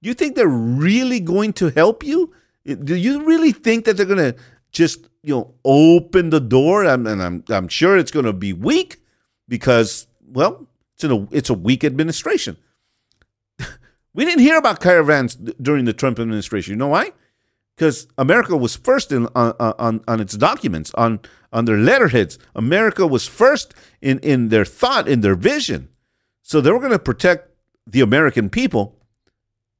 You 0.00 0.14
think 0.14 0.34
they're 0.34 0.48
really 0.48 1.20
going 1.20 1.52
to 1.54 1.68
help 1.68 2.02
you? 2.02 2.34
Do 2.64 2.94
you 2.94 3.24
really 3.24 3.52
think 3.52 3.84
that 3.84 3.98
they're 3.98 4.06
going 4.06 4.32
to 4.32 4.36
just, 4.72 5.09
you 5.22 5.34
know, 5.34 5.54
open 5.64 6.30
the 6.30 6.40
door? 6.40 6.84
And 6.84 7.06
I'm, 7.08 7.44
I'm 7.48 7.68
sure 7.68 7.96
it's 7.96 8.10
going 8.10 8.26
to 8.26 8.32
be 8.32 8.52
weak 8.52 9.02
because, 9.48 10.06
well, 10.26 10.66
it's, 10.94 11.04
a, 11.04 11.28
it's 11.30 11.50
a 11.50 11.54
weak 11.54 11.84
administration. 11.84 12.56
we 14.14 14.24
didn't 14.24 14.40
hear 14.42 14.58
about 14.58 14.80
caravans 14.80 15.34
during 15.34 15.84
the 15.84 15.92
Trump 15.92 16.18
administration. 16.18 16.72
You 16.72 16.78
know 16.78 16.88
why? 16.88 17.12
Because 17.76 18.06
America 18.18 18.56
was 18.56 18.76
first 18.76 19.10
in, 19.10 19.26
on, 19.34 19.54
on, 19.58 20.04
on 20.06 20.20
its 20.20 20.36
documents, 20.36 20.92
on, 20.94 21.20
on 21.52 21.64
their 21.64 21.78
letterheads. 21.78 22.38
America 22.54 23.06
was 23.06 23.26
first 23.26 23.74
in, 24.02 24.18
in 24.20 24.48
their 24.48 24.64
thought, 24.64 25.08
in 25.08 25.22
their 25.22 25.34
vision. 25.34 25.88
So 26.42 26.60
they 26.60 26.70
were 26.70 26.78
going 26.78 26.90
to 26.92 26.98
protect 26.98 27.48
the 27.86 28.00
American 28.00 28.50
people 28.50 28.98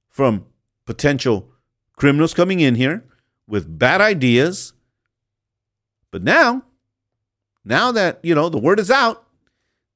from 0.09 0.47
potential 0.87 1.51
criminals 1.97 2.35
coming 2.35 2.61
in 2.61 2.75
here 2.75 3.05
with 3.47 3.79
bad 3.79 4.01
ideas. 4.01 4.73
But 6.11 6.23
now, 6.23 6.63
now 7.65 7.93
that, 7.93 8.21
you 8.23 8.35
know, 8.35 8.49
the 8.49 8.59
word 8.59 8.81
is 8.81 8.91
out 8.91 9.27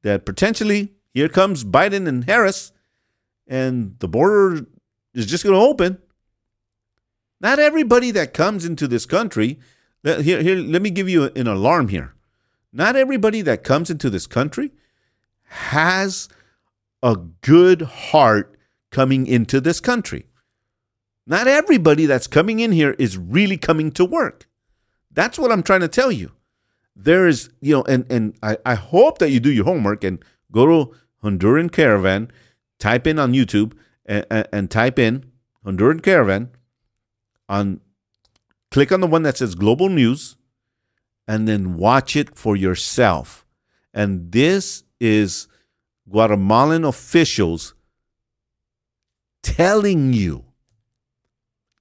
that 0.02 0.24
potentially 0.24 0.92
here 1.12 1.28
comes 1.28 1.64
Biden 1.64 2.06
and 2.06 2.24
Harris 2.24 2.72
and 3.46 3.96
the 3.98 4.08
border 4.08 4.66
is 5.12 5.26
just 5.26 5.44
going 5.44 5.54
to 5.54 5.60
open. 5.60 5.98
Not 7.40 7.58
everybody 7.58 8.10
that 8.12 8.32
comes 8.32 8.64
into 8.64 8.86
this 8.86 9.06
country, 9.06 9.58
here, 10.02 10.42
here, 10.42 10.56
let 10.56 10.82
me 10.82 10.90
give 10.90 11.08
you 11.08 11.30
an 11.34 11.46
alarm 11.46 11.88
here. 11.88 12.14
Not 12.72 12.96
everybody 12.96 13.42
that 13.42 13.64
comes 13.64 13.90
into 13.90 14.10
this 14.10 14.26
country 14.26 14.72
has 15.44 16.28
a 17.02 17.16
good 17.42 17.82
heart 17.82 18.56
coming 18.90 19.26
into 19.26 19.60
this 19.60 19.80
country. 19.80 20.26
Not 21.26 21.46
everybody 21.46 22.06
that's 22.06 22.26
coming 22.26 22.60
in 22.60 22.72
here 22.72 22.96
is 22.98 23.16
really 23.16 23.56
coming 23.56 23.90
to 23.92 24.04
work. 24.04 24.48
That's 25.14 25.38
what 25.38 25.50
I'm 25.50 25.62
trying 25.62 25.80
to 25.80 25.88
tell 25.88 26.12
you. 26.12 26.32
There 26.96 27.26
is, 27.26 27.50
you 27.60 27.74
know, 27.74 27.82
and, 27.84 28.10
and 28.10 28.36
I, 28.42 28.56
I 28.66 28.74
hope 28.74 29.18
that 29.18 29.30
you 29.30 29.40
do 29.40 29.50
your 29.50 29.64
homework 29.64 30.04
and 30.04 30.24
go 30.52 30.66
to 30.66 30.94
Honduran 31.22 31.72
Caravan, 31.72 32.30
type 32.78 33.06
in 33.06 33.18
on 33.18 33.32
YouTube 33.32 33.72
and, 34.06 34.26
and, 34.30 34.46
and 34.52 34.70
type 34.70 34.98
in 34.98 35.24
Honduran 35.64 36.02
Caravan 36.02 36.50
on 37.48 37.80
click 38.70 38.92
on 38.92 39.00
the 39.00 39.06
one 39.06 39.22
that 39.22 39.38
says 39.38 39.54
global 39.54 39.88
news 39.88 40.36
and 41.26 41.48
then 41.48 41.76
watch 41.76 42.16
it 42.16 42.36
for 42.36 42.56
yourself. 42.56 43.46
And 43.92 44.32
this 44.32 44.84
is 45.00 45.48
Guatemalan 46.08 46.84
officials 46.84 47.74
telling 49.42 50.12
you 50.12 50.44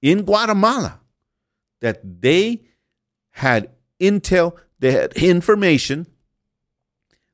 in 0.00 0.22
Guatemala 0.22 1.00
that 1.80 2.00
they 2.22 2.62
had 3.34 3.70
intel, 4.00 4.56
they 4.78 4.92
had 4.92 5.12
information 5.14 6.06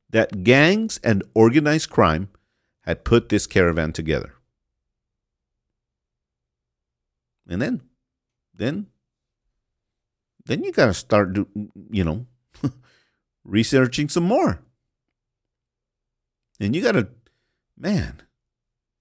that 0.09 0.43
gangs 0.43 0.99
and 1.05 1.23
organized 1.35 1.91
crime 1.91 2.29
had 2.83 3.05
put 3.05 3.29
this 3.29 3.47
caravan 3.47 3.93
together. 3.93 4.35
And 7.49 7.61
then, 7.61 7.83
then, 8.55 8.87
then 10.47 10.65
you 10.65 10.73
got 10.73 10.87
to 10.87 10.95
start, 10.95 11.33
do, 11.35 11.47
you 11.91 12.05
know, 12.05 12.27
researching 13.45 14.09
some 14.09 14.25
more. 14.25 14.63
And 16.59 16.75
you 16.75 16.83
got 16.83 16.93
to, 16.93 17.09
man, 17.77 18.23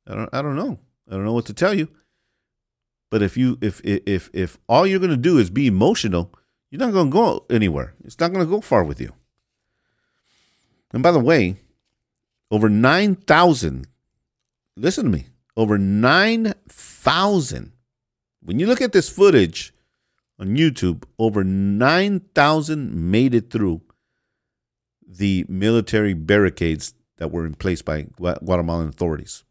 I 0.07 0.15
don't, 0.15 0.29
I 0.33 0.41
don't 0.41 0.55
know. 0.55 0.79
I 1.07 1.13
don't 1.13 1.25
know 1.25 1.33
what 1.33 1.45
to 1.45 1.53
tell 1.53 1.73
you. 1.73 1.87
But 3.09 3.23
if 3.23 3.37
you 3.37 3.57
if 3.59 3.81
if 3.83 4.29
if 4.33 4.59
all 4.67 4.85
you're 4.85 4.99
going 4.99 5.09
to 5.09 5.17
do 5.17 5.39
is 5.39 5.49
be 5.49 5.65
emotional, 5.65 6.31
you're 6.69 6.79
not 6.79 6.93
going 6.93 7.09
to 7.09 7.13
go 7.13 7.45
anywhere. 7.49 7.93
It's 8.03 8.19
not 8.19 8.31
going 8.31 8.45
to 8.45 8.51
go 8.51 8.61
far 8.61 8.83
with 8.83 9.01
you. 9.01 9.13
And 10.93 11.03
by 11.03 11.11
the 11.11 11.19
way, 11.19 11.57
over 12.51 12.69
9,000 12.69 13.87
listen 14.75 15.05
to 15.05 15.11
me. 15.11 15.27
Over 15.55 15.77
9,000 15.77 17.73
when 18.41 18.59
you 18.59 18.67
look 18.67 18.81
at 18.81 18.93
this 18.93 19.09
footage 19.09 19.73
on 20.39 20.55
YouTube, 20.55 21.03
over 21.17 21.43
9,000 21.43 23.11
made 23.11 23.35
it 23.35 23.51
through 23.51 23.81
the 25.05 25.45
military 25.49 26.13
barricades 26.13 26.93
that 27.17 27.31
were 27.31 27.45
in 27.45 27.55
place 27.55 27.81
by 27.81 28.03
Guatemalan 28.15 28.87
authorities, 28.87 29.43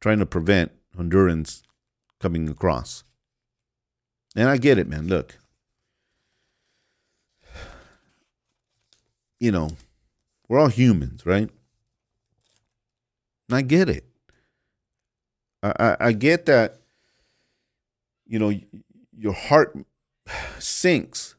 trying 0.00 0.18
to 0.18 0.26
prevent 0.26 0.72
Hondurans 0.96 1.62
coming 2.20 2.48
across. 2.48 3.04
And 4.34 4.48
I 4.48 4.56
get 4.56 4.78
it, 4.78 4.88
man. 4.88 5.08
Look, 5.08 5.38
you 9.40 9.50
know, 9.50 9.70
we're 10.48 10.60
all 10.60 10.68
humans, 10.68 11.26
right? 11.26 11.50
And 13.48 13.56
I 13.56 13.62
get 13.62 13.88
it. 13.88 14.04
I, 15.62 15.72
I, 15.78 15.96
I 16.00 16.12
get 16.12 16.46
that, 16.46 16.80
you 18.26 18.38
know, 18.38 18.52
your 19.16 19.32
heart 19.32 19.76
sinks 20.58 21.34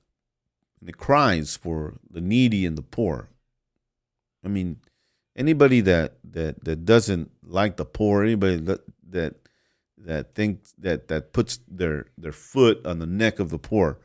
and 0.80 0.90
it 0.90 0.98
cries 0.98 1.56
for 1.56 1.94
the 2.10 2.20
needy 2.20 2.66
and 2.66 2.78
the 2.78 2.82
poor. 2.82 3.30
I 4.44 4.50
mean, 4.50 4.78
anybody 5.36 5.80
that 5.82 6.16
that 6.24 6.66
that 6.66 6.84
doesn't 6.86 7.32
like 7.44 7.78
the 7.78 7.86
poor, 7.86 8.24
anybody 8.24 8.58
that 8.58 8.82
that 9.10 9.36
that 9.98 10.34
thinks 10.34 10.74
that 10.80 11.08
that 11.08 11.32
puts 11.32 11.60
their 11.68 12.08
their 12.18 12.32
foot 12.32 12.86
on 12.86 13.00
the 13.00 13.06
neck 13.06 13.40
of 13.40 13.50
the 13.50 13.60
poor. 13.60 14.00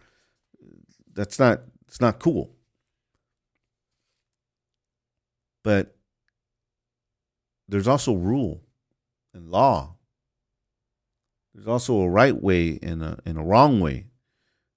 That's 1.12 1.38
not 1.38 1.62
it's 1.88 2.00
not 2.00 2.18
cool. 2.18 2.55
But 5.66 5.96
there's 7.66 7.88
also 7.88 8.14
rule 8.14 8.62
and 9.34 9.50
law. 9.50 9.96
There's 11.52 11.66
also 11.66 12.02
a 12.02 12.08
right 12.08 12.40
way 12.40 12.78
and 12.80 13.02
a 13.02 13.18
and 13.26 13.36
a 13.36 13.42
wrong 13.42 13.80
way 13.80 14.06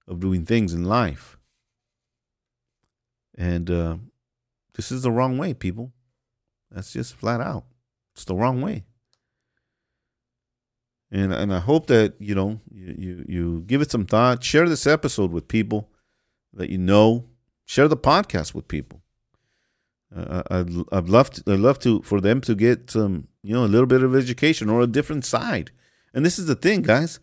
of 0.08 0.18
doing 0.18 0.44
things 0.44 0.74
in 0.74 0.84
life. 0.84 1.38
And 3.38 3.70
uh, 3.70 3.98
this 4.74 4.90
is 4.90 5.02
the 5.02 5.12
wrong 5.12 5.38
way, 5.38 5.54
people. 5.54 5.92
That's 6.72 6.92
just 6.92 7.14
flat 7.14 7.40
out. 7.40 7.66
It's 8.16 8.24
the 8.24 8.34
wrong 8.34 8.60
way 8.60 8.84
and 11.10 11.32
and 11.32 11.52
I 11.52 11.58
hope 11.58 11.86
that 11.86 12.14
you 12.18 12.34
know 12.34 12.60
you, 12.72 12.94
you 12.98 13.24
you 13.28 13.60
give 13.66 13.82
it 13.82 13.90
some 13.90 14.06
thought. 14.06 14.44
Share 14.44 14.68
this 14.68 14.86
episode 14.86 15.32
with 15.32 15.48
people 15.48 15.90
that 16.52 16.70
you 16.70 16.78
know. 16.78 17.26
Share 17.64 17.86
the 17.86 17.96
podcast 17.96 18.52
with 18.52 18.66
people. 18.66 18.99
Uh, 20.14 20.42
I'd 20.50 20.70
I'd 20.92 21.08
love 21.08 21.30
to, 21.30 21.52
I'd 21.52 21.60
love 21.60 21.78
to 21.80 22.02
for 22.02 22.20
them 22.20 22.40
to 22.42 22.54
get 22.54 22.94
you 22.94 23.24
know 23.42 23.64
a 23.64 23.66
little 23.66 23.86
bit 23.86 24.02
of 24.02 24.14
education 24.14 24.68
or 24.68 24.80
a 24.80 24.86
different 24.86 25.24
side. 25.24 25.70
And 26.12 26.26
this 26.26 26.38
is 26.38 26.46
the 26.46 26.56
thing, 26.56 26.82
guys. 26.82 27.20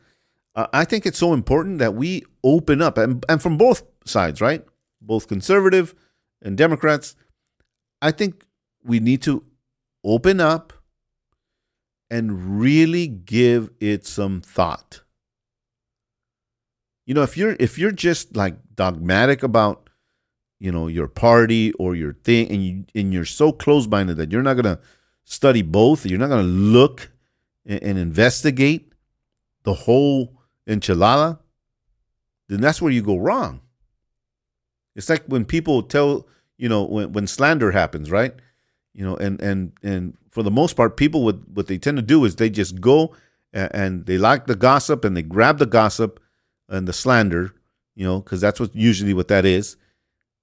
I 0.56 0.86
think 0.86 1.06
it's 1.06 1.20
so 1.20 1.34
important 1.34 1.78
that 1.80 1.94
we 1.94 2.24
open 2.44 2.82
up 2.82 2.98
and 2.98 3.24
and 3.30 3.42
from 3.42 3.58
both 3.58 3.84
sides, 4.06 4.42
right? 4.42 4.66
Both 5.02 5.28
conservative 5.28 5.94
and 6.42 6.58
Democrats. 6.58 7.16
I 8.02 8.12
think 8.12 8.46
we 8.84 9.00
need 9.00 9.22
to 9.24 9.44
open 10.04 10.40
up 10.40 10.74
and 12.10 12.60
really 12.60 13.08
give 13.08 13.70
it 13.80 14.06
some 14.06 14.42
thought. 14.42 15.02
You 17.06 17.14
know, 17.14 17.24
if 17.24 17.38
you're 17.38 17.56
if 17.60 17.78
you're 17.78 17.92
just 17.92 18.36
like 18.36 18.56
dogmatic 18.76 19.44
about 19.44 19.87
you 20.60 20.72
know 20.72 20.88
your 20.88 21.08
party 21.08 21.72
or 21.74 21.96
your 21.96 22.14
thing 22.14 22.50
and 22.50 22.66
you 22.66 22.86
and 22.96 23.14
you're 23.14 23.26
so 23.26 23.52
close-minded 23.52 24.18
that 24.18 24.32
you're 24.32 24.42
not 24.42 24.56
to 24.64 24.80
study 25.24 25.62
both 25.62 26.06
you're 26.06 26.20
not 26.20 26.28
to 26.28 26.42
look 26.42 27.12
and, 27.66 27.84
and, 27.84 27.98
investigate 27.98 28.94
the 29.64 29.74
whole 29.74 30.34
enchilada 30.68 31.38
then 32.48 32.62
that's 32.62 32.82
where 32.82 32.92
you 32.92 33.02
go 33.02 33.18
wrong. 33.18 33.62
It's 34.96 35.10
like 35.10 35.26
when 35.28 35.46
people 35.46 35.84
tell 35.84 36.28
you 36.58 36.70
know 36.70 36.84
when, 36.84 37.12
when 37.12 37.28
slander 37.28 37.72
happens 37.72 38.10
right? 38.10 38.34
You 38.94 39.06
know 39.06 39.16
and 39.16 39.40
and 39.42 39.74
and 39.84 40.18
for 40.32 40.44
the 40.44 40.52
most 40.52 40.76
part 40.76 40.98
people 40.98 41.24
what 41.24 41.48
what 41.50 41.68
they 41.68 41.78
tend 41.78 41.98
to 41.98 42.04
do 42.04 42.26
is 42.26 42.36
they 42.36 42.50
just 42.50 42.82
go 42.82 43.16
and 43.54 44.06
they 44.06 44.18
like 44.18 44.48
the 44.48 44.56
gossip 44.56 45.06
and 45.06 45.16
they 45.16 45.22
grab 45.22 45.60
the 45.60 45.66
gossip 45.66 46.20
and 46.68 46.88
the 46.88 46.94
slander 46.94 47.54
you 47.96 48.06
know 48.06 48.20
because 48.22 48.42
that's 48.42 48.60
what 48.60 48.76
usually 48.76 49.14
what 49.14 49.28
that 49.28 49.46
is 49.46 49.78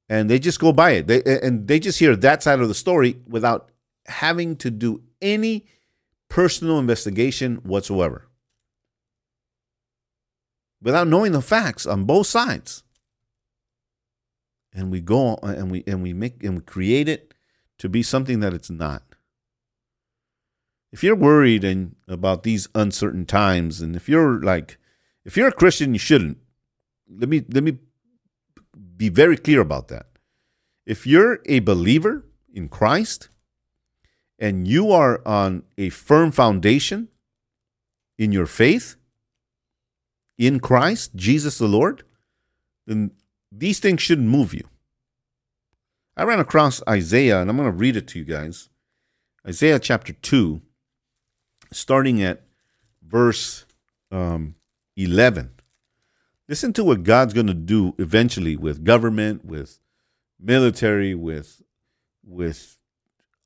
and 0.08 0.28
they 0.28 0.38
just 0.38 0.60
go 0.60 0.72
by 0.72 0.92
it. 0.92 1.06
They 1.06 1.22
and 1.42 1.66
they 1.66 1.80
just 1.80 1.98
hear 1.98 2.16
that 2.16 2.42
side 2.42 2.60
of 2.60 2.68
the 2.68 2.74
story 2.74 3.16
without 3.26 3.70
having 4.06 4.56
to 4.56 4.70
do 4.70 5.02
any 5.22 5.66
personal 6.28 6.78
investigation 6.78 7.56
whatsoever. 7.56 8.28
Without 10.82 11.08
knowing 11.08 11.32
the 11.32 11.40
facts 11.40 11.86
on 11.86 12.04
both 12.04 12.26
sides. 12.26 12.82
And 14.74 14.90
we 14.90 15.00
go 15.00 15.36
and 15.36 15.70
we 15.70 15.84
and 15.86 16.02
we 16.02 16.12
make 16.12 16.42
and 16.42 16.56
we 16.56 16.60
create 16.60 17.08
it 17.08 17.32
to 17.78 17.88
be 17.88 18.02
something 18.02 18.40
that 18.40 18.52
it's 18.52 18.70
not. 18.70 19.02
If 20.92 21.02
you're 21.02 21.16
worried 21.16 21.64
and 21.64 21.96
about 22.06 22.42
these 22.42 22.68
uncertain 22.74 23.26
times, 23.26 23.80
and 23.80 23.96
if 23.96 24.08
you're 24.08 24.40
like, 24.40 24.78
if 25.24 25.36
you're 25.36 25.48
a 25.48 25.52
Christian, 25.52 25.92
you 25.92 25.98
shouldn't. 25.98 26.38
Let 27.08 27.28
me 27.28 27.44
let 27.50 27.64
me 27.64 27.78
be 28.96 29.08
very 29.08 29.36
clear 29.36 29.60
about 29.60 29.88
that. 29.88 30.06
If 30.86 31.06
you're 31.06 31.40
a 31.46 31.60
believer 31.60 32.24
in 32.52 32.68
Christ 32.68 33.28
and 34.38 34.68
you 34.68 34.92
are 34.92 35.26
on 35.26 35.62
a 35.78 35.88
firm 35.88 36.30
foundation 36.32 37.08
in 38.18 38.32
your 38.32 38.46
faith 38.46 38.96
in 40.36 40.60
Christ, 40.60 41.14
Jesus 41.14 41.58
the 41.58 41.66
Lord, 41.66 42.02
then 42.86 43.12
these 43.50 43.78
things 43.78 44.02
shouldn't 44.02 44.28
move 44.28 44.52
you. 44.52 44.68
I 46.16 46.24
ran 46.24 46.38
across 46.38 46.82
Isaiah, 46.88 47.40
and 47.40 47.50
I'm 47.50 47.56
going 47.56 47.70
to 47.70 47.76
read 47.76 47.96
it 47.96 48.06
to 48.08 48.18
you 48.18 48.24
guys. 48.24 48.68
Isaiah 49.46 49.78
chapter 49.78 50.12
2, 50.12 50.62
starting 51.72 52.22
at 52.22 52.42
verse 53.02 53.66
um, 54.10 54.54
11. 54.96 55.53
Listen 56.48 56.72
to 56.74 56.84
what 56.84 57.04
God's 57.04 57.32
going 57.32 57.46
to 57.46 57.54
do 57.54 57.94
eventually 57.98 58.56
with 58.56 58.84
government, 58.84 59.44
with 59.44 59.78
military, 60.38 61.14
with 61.14 61.62
with 62.22 62.78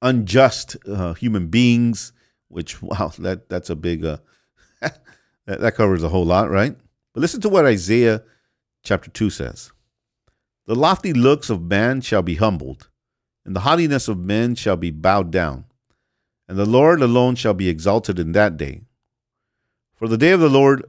unjust 0.03 0.77
uh, 0.87 1.15
human 1.15 1.49
beings. 1.49 2.13
Which 2.49 2.83
wow, 2.83 3.13
that 3.19 3.49
that's 3.49 3.71
a 3.71 3.77
big 3.77 4.05
uh, 4.05 4.19
that, 4.81 5.01
that 5.47 5.75
covers 5.77 6.03
a 6.03 6.09
whole 6.09 6.25
lot, 6.25 6.51
right? 6.51 6.77
But 7.15 7.21
listen 7.21 7.41
to 7.43 7.49
what 7.49 7.67
Isaiah 7.67 8.23
chapter 8.83 9.11
two 9.11 9.31
says: 9.31 9.71
"The 10.67 10.75
lofty 10.75 11.13
looks 11.13 11.51
of 11.51 11.63
man 11.63 12.01
shall 12.01 12.23
be 12.23 12.35
humbled, 12.35 12.89
and 13.45 13.55
the 13.55 13.61
haughtiness 13.61 14.09
of 14.09 14.19
men 14.19 14.57
shall 14.57 14.77
be 14.77 14.91
bowed 14.91 15.31
down, 15.31 15.67
and 16.49 16.59
the 16.59 16.67
Lord 16.67 17.01
alone 17.01 17.37
shall 17.37 17.55
be 17.55 17.69
exalted 17.69 18.19
in 18.19 18.33
that 18.33 18.57
day. 18.57 18.83
For 19.95 20.09
the 20.09 20.19
day 20.19 20.31
of 20.31 20.41
the 20.41 20.49
Lord 20.49 20.85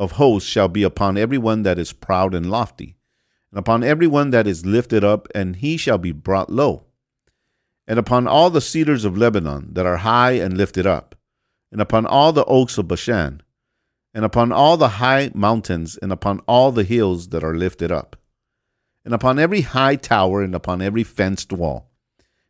of 0.00 0.12
hosts 0.12 0.48
shall 0.48 0.66
be 0.66 0.82
upon 0.82 1.18
every 1.18 1.36
one 1.36 1.62
that 1.62 1.78
is 1.78 1.92
proud 1.92 2.34
and 2.34 2.50
lofty, 2.50 2.96
and 3.50 3.58
upon 3.58 3.84
every 3.84 4.06
one 4.06 4.30
that 4.30 4.46
is 4.46 4.64
lifted 4.64 5.04
up, 5.04 5.28
and 5.34 5.56
he 5.56 5.76
shall 5.76 5.98
be 5.98 6.10
brought 6.10 6.50
low. 6.50 6.86
And 7.86 7.98
upon 7.98 8.26
all 8.26 8.48
the 8.48 8.62
cedars 8.62 9.04
of 9.04 9.18
Lebanon 9.18 9.74
that 9.74 9.84
are 9.84 9.98
high 9.98 10.32
and 10.32 10.56
lifted 10.56 10.86
up, 10.86 11.14
and 11.70 11.82
upon 11.82 12.06
all 12.06 12.32
the 12.32 12.46
oaks 12.46 12.78
of 12.78 12.88
Bashan, 12.88 13.42
and 14.14 14.24
upon 14.24 14.52
all 14.52 14.78
the 14.78 14.88
high 14.88 15.30
mountains, 15.34 15.98
and 16.00 16.10
upon 16.10 16.40
all 16.48 16.72
the 16.72 16.84
hills 16.84 17.28
that 17.28 17.44
are 17.44 17.54
lifted 17.54 17.92
up, 17.92 18.16
and 19.04 19.12
upon 19.12 19.38
every 19.38 19.60
high 19.60 19.96
tower, 19.96 20.42
and 20.42 20.54
upon 20.54 20.80
every 20.80 21.04
fenced 21.04 21.52
wall, 21.52 21.90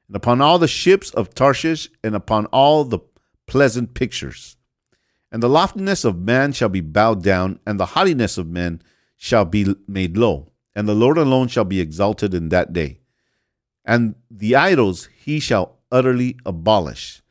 and 0.07 0.15
upon 0.15 0.41
all 0.41 0.61
the 0.61 0.69
ships 0.69 1.11
of 1.11 1.35
Tarshish, 1.35 1.89
and 2.05 2.15
upon 2.15 2.47
all 2.47 2.85
the 2.85 3.01
pleasant 3.49 3.95
pictures 3.95 4.57
and 5.33 5.43
the 5.43 5.49
loftiness 5.49 6.05
of 6.05 6.19
man 6.19 6.53
shall 6.53 6.69
be 6.69 6.81
bowed 6.81 7.23
down, 7.23 7.61
and 7.67 7.79
the 7.79 7.87
haughtiness 7.87 8.39
of 8.39 8.49
men 8.49 8.83
shall 9.17 9.45
be 9.45 9.75
made 9.87 10.17
low, 10.17 10.51
and 10.75 10.89
the 10.89 10.95
Lord 10.95 11.19
alone 11.19 11.49
shall 11.49 11.65
be 11.65 11.81
exalted 11.81 12.35
in 12.35 12.49
that 12.49 12.73
day. 12.73 13.01
And 13.85 14.15
the 14.31 14.57
idols 14.57 15.09
he 15.17 15.41
shall 15.41 15.79
utterly 15.93 16.37
abolish, 16.45 17.23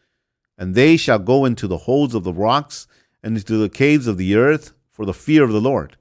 and 0.57 0.75
they 0.75 0.97
shall 0.97 1.19
go 1.19 1.45
into 1.45 1.67
the 1.67 1.79
holes 1.79 2.13
of 2.15 2.23
the 2.23 2.33
rocks 2.33 2.87
and 3.23 3.37
into 3.37 3.57
the 3.57 3.69
caves 3.69 4.07
of 4.07 4.17
the 4.17 4.35
earth 4.35 4.73
for 4.91 5.05
the 5.05 5.13
fear 5.13 5.43
of 5.43 5.51
the 5.51 5.61
Lord, 5.61 5.97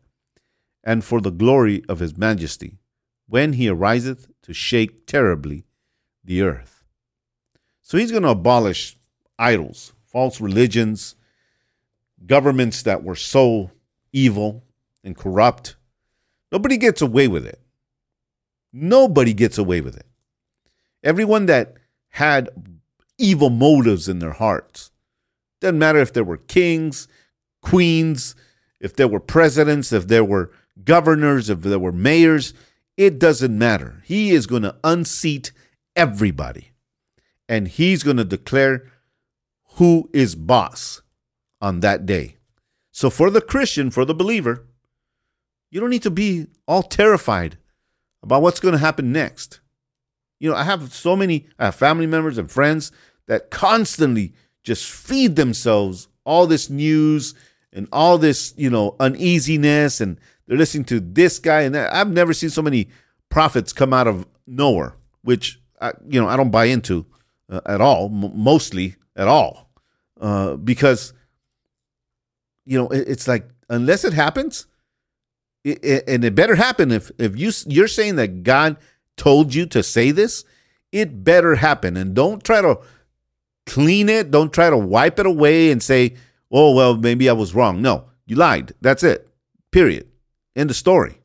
and 0.85 1.05
for 1.05 1.21
the 1.21 1.31
glory 1.31 1.83
of 1.89 1.99
his 2.01 2.17
majesty, 2.17 2.79
when 3.27 3.55
he 3.55 3.69
ariseth 3.69 4.29
to 4.43 4.55
shake 4.55 5.07
terribly 5.07 5.65
the 6.25 6.43
earth. 6.43 6.85
So 7.83 7.99
he's 7.99 8.11
going 8.11 8.23
to 8.25 8.31
abolish 8.31 8.99
idols, 9.39 9.93
false 10.05 10.41
religions, 10.41 11.15
governments 12.27 12.83
that 12.83 13.03
were 13.03 13.17
so 13.17 13.71
evil 14.13 14.65
and 15.05 15.17
corrupt. 15.17 15.77
Nobody 16.51 16.77
gets 16.77 17.03
away 17.03 17.29
with 17.29 17.47
it. 17.47 17.61
Nobody 18.73 19.33
gets 19.33 19.59
away 19.59 19.81
with 19.81 19.97
it. 19.97 20.07
Everyone 21.03 21.47
that 21.47 21.75
had 22.11 22.51
evil 23.19 23.51
motives 23.51 24.09
in 24.09 24.19
their 24.19 24.33
hearts, 24.33 24.91
doesn't 25.61 25.79
matter 25.79 25.99
if 25.99 26.13
there 26.13 26.25
were 26.25 26.37
kings, 26.37 27.09
queens, 27.63 28.35
if 28.81 28.95
there 28.95 29.09
were 29.09 29.21
presidents, 29.21 29.93
if 29.93 30.07
there 30.07 30.25
were 30.25 30.53
governors, 30.85 31.51
if 31.51 31.63
there 31.63 31.79
were 31.79 31.93
mayors, 31.93 32.55
it 32.97 33.19
doesn't 33.19 33.57
matter. 33.57 34.03
He 34.05 34.31
is 34.31 34.47
going 34.47 34.63
to 34.63 34.77
unseat 34.85 35.53
everybody 35.97 36.73
and 37.49 37.67
he's 37.67 38.03
going 38.03 38.19
to 38.19 38.25
declare 38.25 38.91
who 39.75 40.09
is 40.13 40.35
boss 40.35 41.03
on 41.61 41.81
that 41.81 42.07
day. 42.07 42.37
So, 42.93 43.11
for 43.11 43.31
the 43.31 43.41
Christian, 43.41 43.91
for 43.91 44.05
the 44.05 44.15
believer, 44.15 44.67
you 45.71 45.81
don't 45.81 45.91
need 45.91 46.03
to 46.03 46.11
be 46.11 46.47
all 46.67 46.83
terrified 46.83 47.59
about 48.23 48.43
what's 48.43 48.61
going 48.61 48.73
to 48.73 48.79
happen 48.79 49.13
next. 49.13 49.61
You 50.41 50.51
know, 50.51 50.57
I 50.57 50.65
have 50.65 50.93
so 50.93 51.17
many 51.17 51.47
have 51.59 51.75
family 51.75 52.07
members 52.07 52.39
and 52.39 52.51
friends 52.51 52.93
that 53.27 53.51
constantly 53.51 54.35
just 54.63 54.91
feed 54.91 55.37
themselves 55.37 56.09
all 56.25 56.47
this 56.47 56.71
news 56.71 57.35
and 57.73 57.89
all 57.93 58.19
this, 58.19 58.55
you 58.57 58.71
know, 58.71 58.97
uneasiness 59.01 60.01
and 60.01 60.19
they're 60.47 60.59
listening 60.59 60.85
to 60.87 61.01
this 61.01 61.39
guy 61.39 61.63
and 61.63 61.75
that. 61.75 61.93
I've 61.93 62.11
never 62.11 62.33
seen 62.33 62.51
so 62.51 62.63
many 62.63 62.89
prophets 63.29 63.73
come 63.73 63.93
out 63.93 64.07
of 64.07 64.27
nowhere, 64.47 64.95
which 65.23 65.61
I, 65.81 65.93
you 66.09 66.21
know, 66.21 66.29
I 66.29 66.37
don't 66.37 66.51
buy 66.51 66.67
into 66.67 67.07
uh, 67.51 67.61
at 67.67 67.81
all, 67.81 68.07
m- 68.07 68.33
mostly 68.35 68.97
at 69.17 69.29
all. 69.29 69.71
Uh, 70.21 70.57
because 70.57 71.13
you 72.69 72.79
know, 72.79 72.89
it's 72.89 73.27
like 73.27 73.49
unless 73.71 74.05
it 74.05 74.13
happens, 74.13 74.67
it, 75.65 75.83
it, 75.83 76.05
and 76.07 76.23
it 76.23 76.35
better 76.35 76.55
happen 76.55 76.93
if 76.93 77.11
if 77.19 77.35
you 77.35 77.51
you're 77.67 77.89
saying 77.89 78.17
that 78.17 78.43
God 78.43 78.77
told 79.17 79.55
you 79.55 79.65
to 79.67 79.83
say 79.83 80.11
this, 80.11 80.45
it 80.93 81.25
better 81.25 81.55
happen, 81.55 81.97
and 81.97 82.15
don't 82.15 82.45
try 82.45 82.61
to 82.61 82.79
clean 83.67 84.11
it. 84.11 84.31
Don't 84.31 84.53
try 84.53 84.69
to 84.69 84.77
wipe 84.77 85.19
it 85.19 85.25
away 85.25 85.71
and 85.71 85.83
say, 85.83 86.15
"Oh 86.51 86.75
well, 86.75 86.95
maybe 86.95 87.31
I 87.31 87.33
was 87.33 87.55
wrong." 87.55 87.81
No, 87.81 88.11
you 88.27 88.37
lied. 88.37 88.75
That's 88.83 89.03
it. 89.03 89.27
Period. 89.73 90.07
End 90.55 90.69
of 90.69 90.77
story. 90.77 91.23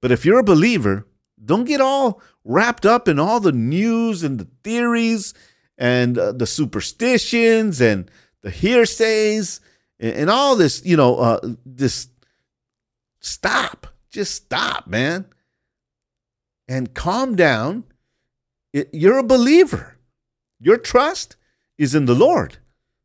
But 0.00 0.12
if 0.12 0.24
you're 0.24 0.38
a 0.38 0.44
believer, 0.44 1.06
don't 1.44 1.64
get 1.64 1.82
all 1.82 2.22
wrapped 2.42 2.86
up 2.86 3.06
in 3.06 3.18
all 3.18 3.38
the 3.38 3.52
news 3.52 4.22
and 4.22 4.38
the 4.38 4.48
theories 4.62 5.34
and 5.76 6.16
uh, 6.16 6.32
the 6.32 6.46
superstitions 6.46 7.82
and 7.82 8.10
the 8.40 8.50
hearsays 8.50 9.60
and, 9.98 10.12
and 10.14 10.30
all 10.30 10.56
this, 10.56 10.84
you 10.84 10.96
know, 10.96 11.16
uh, 11.16 11.40
this 11.64 12.08
stop, 13.20 13.86
just 14.10 14.34
stop, 14.34 14.86
man, 14.86 15.26
and 16.68 16.94
calm 16.94 17.36
down. 17.36 17.84
It, 18.72 18.90
you're 18.92 19.18
a 19.18 19.24
believer. 19.24 19.98
Your 20.60 20.78
trust 20.78 21.36
is 21.78 21.94
in 21.94 22.06
the 22.06 22.14
Lord, 22.14 22.58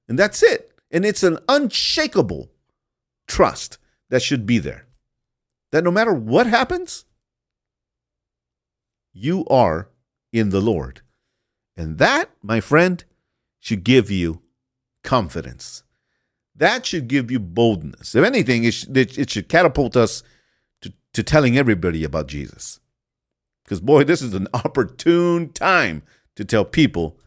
and 0.07 0.17
that's 0.17 0.41
it. 0.43 0.71
And 0.91 1.05
it's 1.05 1.23
an 1.23 1.37
unshakable 1.47 2.49
trust 3.27 3.77
that 4.09 4.21
should 4.21 4.45
be 4.45 4.57
there. 4.57 4.87
That 5.71 5.83
no 5.83 5.91
matter 5.91 6.13
what 6.13 6.47
happens, 6.47 7.05
you 9.13 9.45
are 9.47 9.89
in 10.31 10.49
the 10.49 10.61
Lord. 10.61 11.01
And 11.77 11.97
that, 11.99 12.31
my 12.41 12.59
friend, 12.59 13.03
should 13.59 13.83
give 13.83 14.09
you 14.09 14.41
confidence. 15.03 15.83
That 16.59 16.85
should 16.85 17.07
give 17.07 17.31
you 17.31 17.39
boldness. 17.39 18.15
If 18.15 18.23
anything, 18.23 18.65
it 18.65 18.73
should, 18.73 18.95
it 18.97 19.29
should 19.29 19.47
catapult 19.47 19.95
us 19.95 20.23
to, 20.81 20.93
to 21.13 21.23
telling 21.23 21.57
everybody 21.57 22.03
about 22.03 22.27
Jesus. 22.27 22.81
Because, 23.63 23.79
boy, 23.79 24.03
this 24.03 24.21
is 24.21 24.33
an 24.33 24.47
opportune 24.53 25.53
time 25.53 26.03
to 26.35 26.43
tell 26.43 26.65
people 26.65 27.17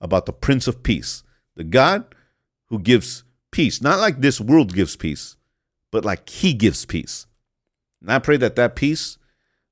about 0.00 0.26
the 0.26 0.32
Prince 0.32 0.66
of 0.66 0.82
Peace, 0.82 1.22
the 1.56 1.64
God 1.64 2.04
who 2.66 2.78
gives 2.78 3.24
peace, 3.50 3.80
not 3.80 3.98
like 3.98 4.20
this 4.20 4.40
world 4.40 4.74
gives 4.74 4.94
peace, 4.94 5.36
but 5.90 6.04
like 6.04 6.28
He 6.28 6.52
gives 6.52 6.84
peace. 6.84 7.26
And 8.02 8.12
I 8.12 8.18
pray 8.18 8.36
that 8.36 8.56
that 8.56 8.76
peace 8.76 9.16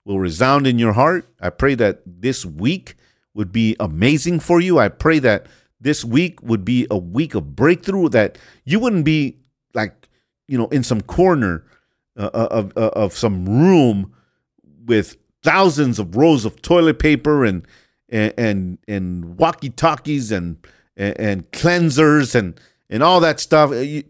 will 0.06 0.18
resound 0.18 0.66
in 0.66 0.78
your 0.78 0.92
heart. 0.92 1.28
I 1.40 1.50
pray 1.50 1.74
that 1.74 2.00
this 2.06 2.46
week 2.46 2.94
would 3.34 3.52
be 3.52 3.76
amazing 3.78 4.40
for 4.40 4.60
you. 4.60 4.78
I 4.78 4.88
pray 4.88 5.18
that 5.18 5.46
this 5.80 6.04
week 6.04 6.42
would 6.42 6.64
be 6.64 6.86
a 6.90 6.98
week 6.98 7.34
of 7.34 7.56
breakthrough, 7.56 8.08
that 8.10 8.38
you 8.64 8.78
wouldn't 8.78 9.04
be 9.04 9.36
like, 9.74 10.08
you 10.46 10.58
know, 10.58 10.66
in 10.68 10.84
some 10.84 11.00
corner 11.00 11.64
uh, 12.16 12.30
uh 12.34 12.48
of, 12.50 12.72
uh, 12.76 12.90
of 12.92 13.16
some 13.16 13.46
room 13.46 14.12
with 14.84 15.16
thousands 15.42 15.98
of 15.98 16.16
rolls 16.16 16.44
of 16.44 16.60
toilet 16.60 16.98
paper 16.98 17.44
and 17.44 17.66
and 18.08 18.34
and, 18.36 18.78
and 18.88 19.38
walkie 19.38 19.70
talkies 19.70 20.30
and, 20.30 20.58
and, 20.96 21.18
and 21.18 21.50
cleansers 21.52 22.34
and 22.34 22.60
and 22.90 23.02
all 23.02 23.20
that 23.20 23.40
stuff. 23.40 23.70
You, 23.70 24.04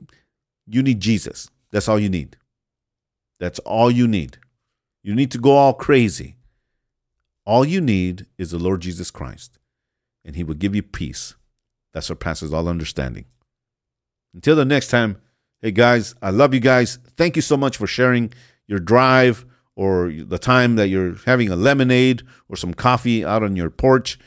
you 0.66 0.82
need 0.82 1.00
Jesus. 1.00 1.50
That's 1.70 1.88
all 1.88 2.00
you 2.00 2.08
need. 2.08 2.36
That's 3.38 3.58
all 3.60 3.90
you 3.90 4.08
need. 4.08 4.38
You 5.02 5.14
need 5.14 5.30
to 5.30 5.38
go 5.38 5.52
all 5.52 5.74
crazy. 5.74 6.36
All 7.46 7.64
you 7.64 7.80
need 7.80 8.26
is 8.38 8.50
the 8.50 8.58
Lord 8.58 8.80
Jesus 8.82 9.10
Christ, 9.10 9.58
and 10.24 10.36
He 10.36 10.44
will 10.44 10.54
give 10.54 10.74
you 10.74 10.82
peace 10.82 11.34
that 11.92 12.04
surpasses 12.04 12.52
all 12.52 12.68
understanding. 12.68 13.24
Until 14.34 14.56
the 14.56 14.64
next 14.64 14.88
time, 14.88 15.20
hey 15.60 15.70
guys, 15.70 16.14
I 16.22 16.30
love 16.30 16.54
you 16.54 16.60
guys. 16.60 16.98
Thank 17.16 17.36
you 17.36 17.42
so 17.42 17.56
much 17.56 17.76
for 17.76 17.86
sharing 17.86 18.32
your 18.66 18.78
drive 18.78 19.44
or 19.74 20.12
the 20.12 20.38
time 20.38 20.76
that 20.76 20.88
you're 20.88 21.16
having 21.26 21.48
a 21.48 21.56
lemonade 21.56 22.22
or 22.48 22.56
some 22.56 22.74
coffee 22.74 23.24
out 23.24 23.42
on 23.42 23.56
your 23.56 23.70
porch. 23.70 24.18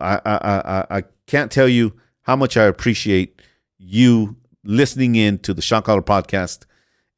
I, 0.00 0.20
I, 0.24 0.36
I, 0.36 0.96
I 0.98 1.02
can't 1.26 1.50
tell 1.50 1.68
you 1.68 1.94
how 2.22 2.36
much 2.36 2.56
I 2.56 2.64
appreciate 2.64 3.42
you 3.78 4.36
listening 4.64 5.14
in 5.14 5.38
to 5.40 5.54
the 5.54 5.62
Shot 5.62 5.84
Caller 5.84 6.02
podcast. 6.02 6.64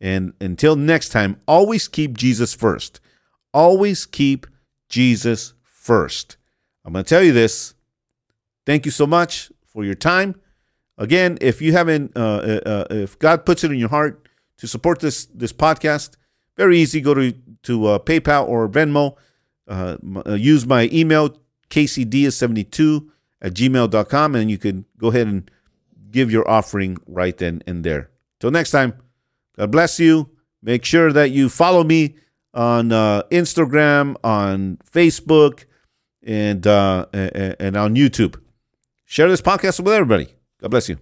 And 0.01 0.33
until 0.41 0.77
next 0.77 1.11
time, 1.11 1.41
always 1.47 1.89
keep 1.89 2.17
Jesus 2.17 2.55
first. 2.55 3.01
Always 3.53 4.07
keep 4.07 4.47
Jesus 4.89 5.55
first. 5.63 6.37
I'm 6.85 6.93
going 6.93 7.05
to 7.05 7.09
tell 7.09 7.23
you 7.23 7.33
this. 7.33 7.75
Thank 8.65 8.85
you 8.85 8.93
so 8.93 9.07
much 9.07 9.51
for 9.79 9.85
your 9.85 9.95
time. 9.95 10.35
Again, 10.97 11.39
if 11.41 11.63
you 11.63 11.73
haven't, 11.73 12.11
uh, 12.17 12.21
uh, 12.21 12.61
uh 12.67 12.85
if 12.91 13.17
God 13.21 13.47
puts 13.47 13.63
it 13.63 13.71
in 13.71 13.79
your 13.79 13.91
heart 13.91 14.29
to 14.57 14.67
support 14.67 14.99
this 14.99 15.27
this 15.27 15.53
podcast, 15.53 16.17
very 16.57 16.79
easy. 16.79 17.01
Go 17.01 17.15
to 17.15 17.31
to 17.63 17.87
uh, 17.87 17.99
PayPal 18.01 18.49
or 18.49 18.69
Venmo. 18.69 19.15
Uh, 19.69 19.97
uh 20.27 20.33
use 20.33 20.67
my 20.67 20.91
email, 20.93 21.39
kcdiaz72 21.71 23.07
at 23.41 23.55
gmail.com, 23.55 24.35
and 24.35 24.51
you 24.51 24.59
can 24.59 24.85
go 24.99 25.09
ahead 25.11 25.29
and 25.29 25.49
give 26.11 26.29
your 26.33 26.51
offering 26.51 26.99
right 27.07 27.39
then 27.39 27.63
and 27.69 27.85
there. 27.85 28.11
Till 28.41 28.51
next 28.51 28.73
time, 28.73 28.95
God 29.57 29.71
bless 29.71 30.01
you. 30.01 30.29
Make 30.61 30.85
sure 30.85 31.13
that 31.13 31.31
you 31.31 31.49
follow 31.49 31.85
me 31.85 32.17
on 32.53 32.89
Instagram, 33.31 34.17
on 34.25 34.79
Facebook, 34.93 35.67
and, 36.27 36.67
uh, 36.67 37.07
and 37.13 37.77
on 37.77 37.95
YouTube. 37.95 38.41
Share 39.11 39.31
this 39.31 39.41
podcast 39.41 39.81
with 39.81 39.95
everybody. 39.95 40.29
God 40.61 40.71
bless 40.71 40.91
you. 40.91 40.99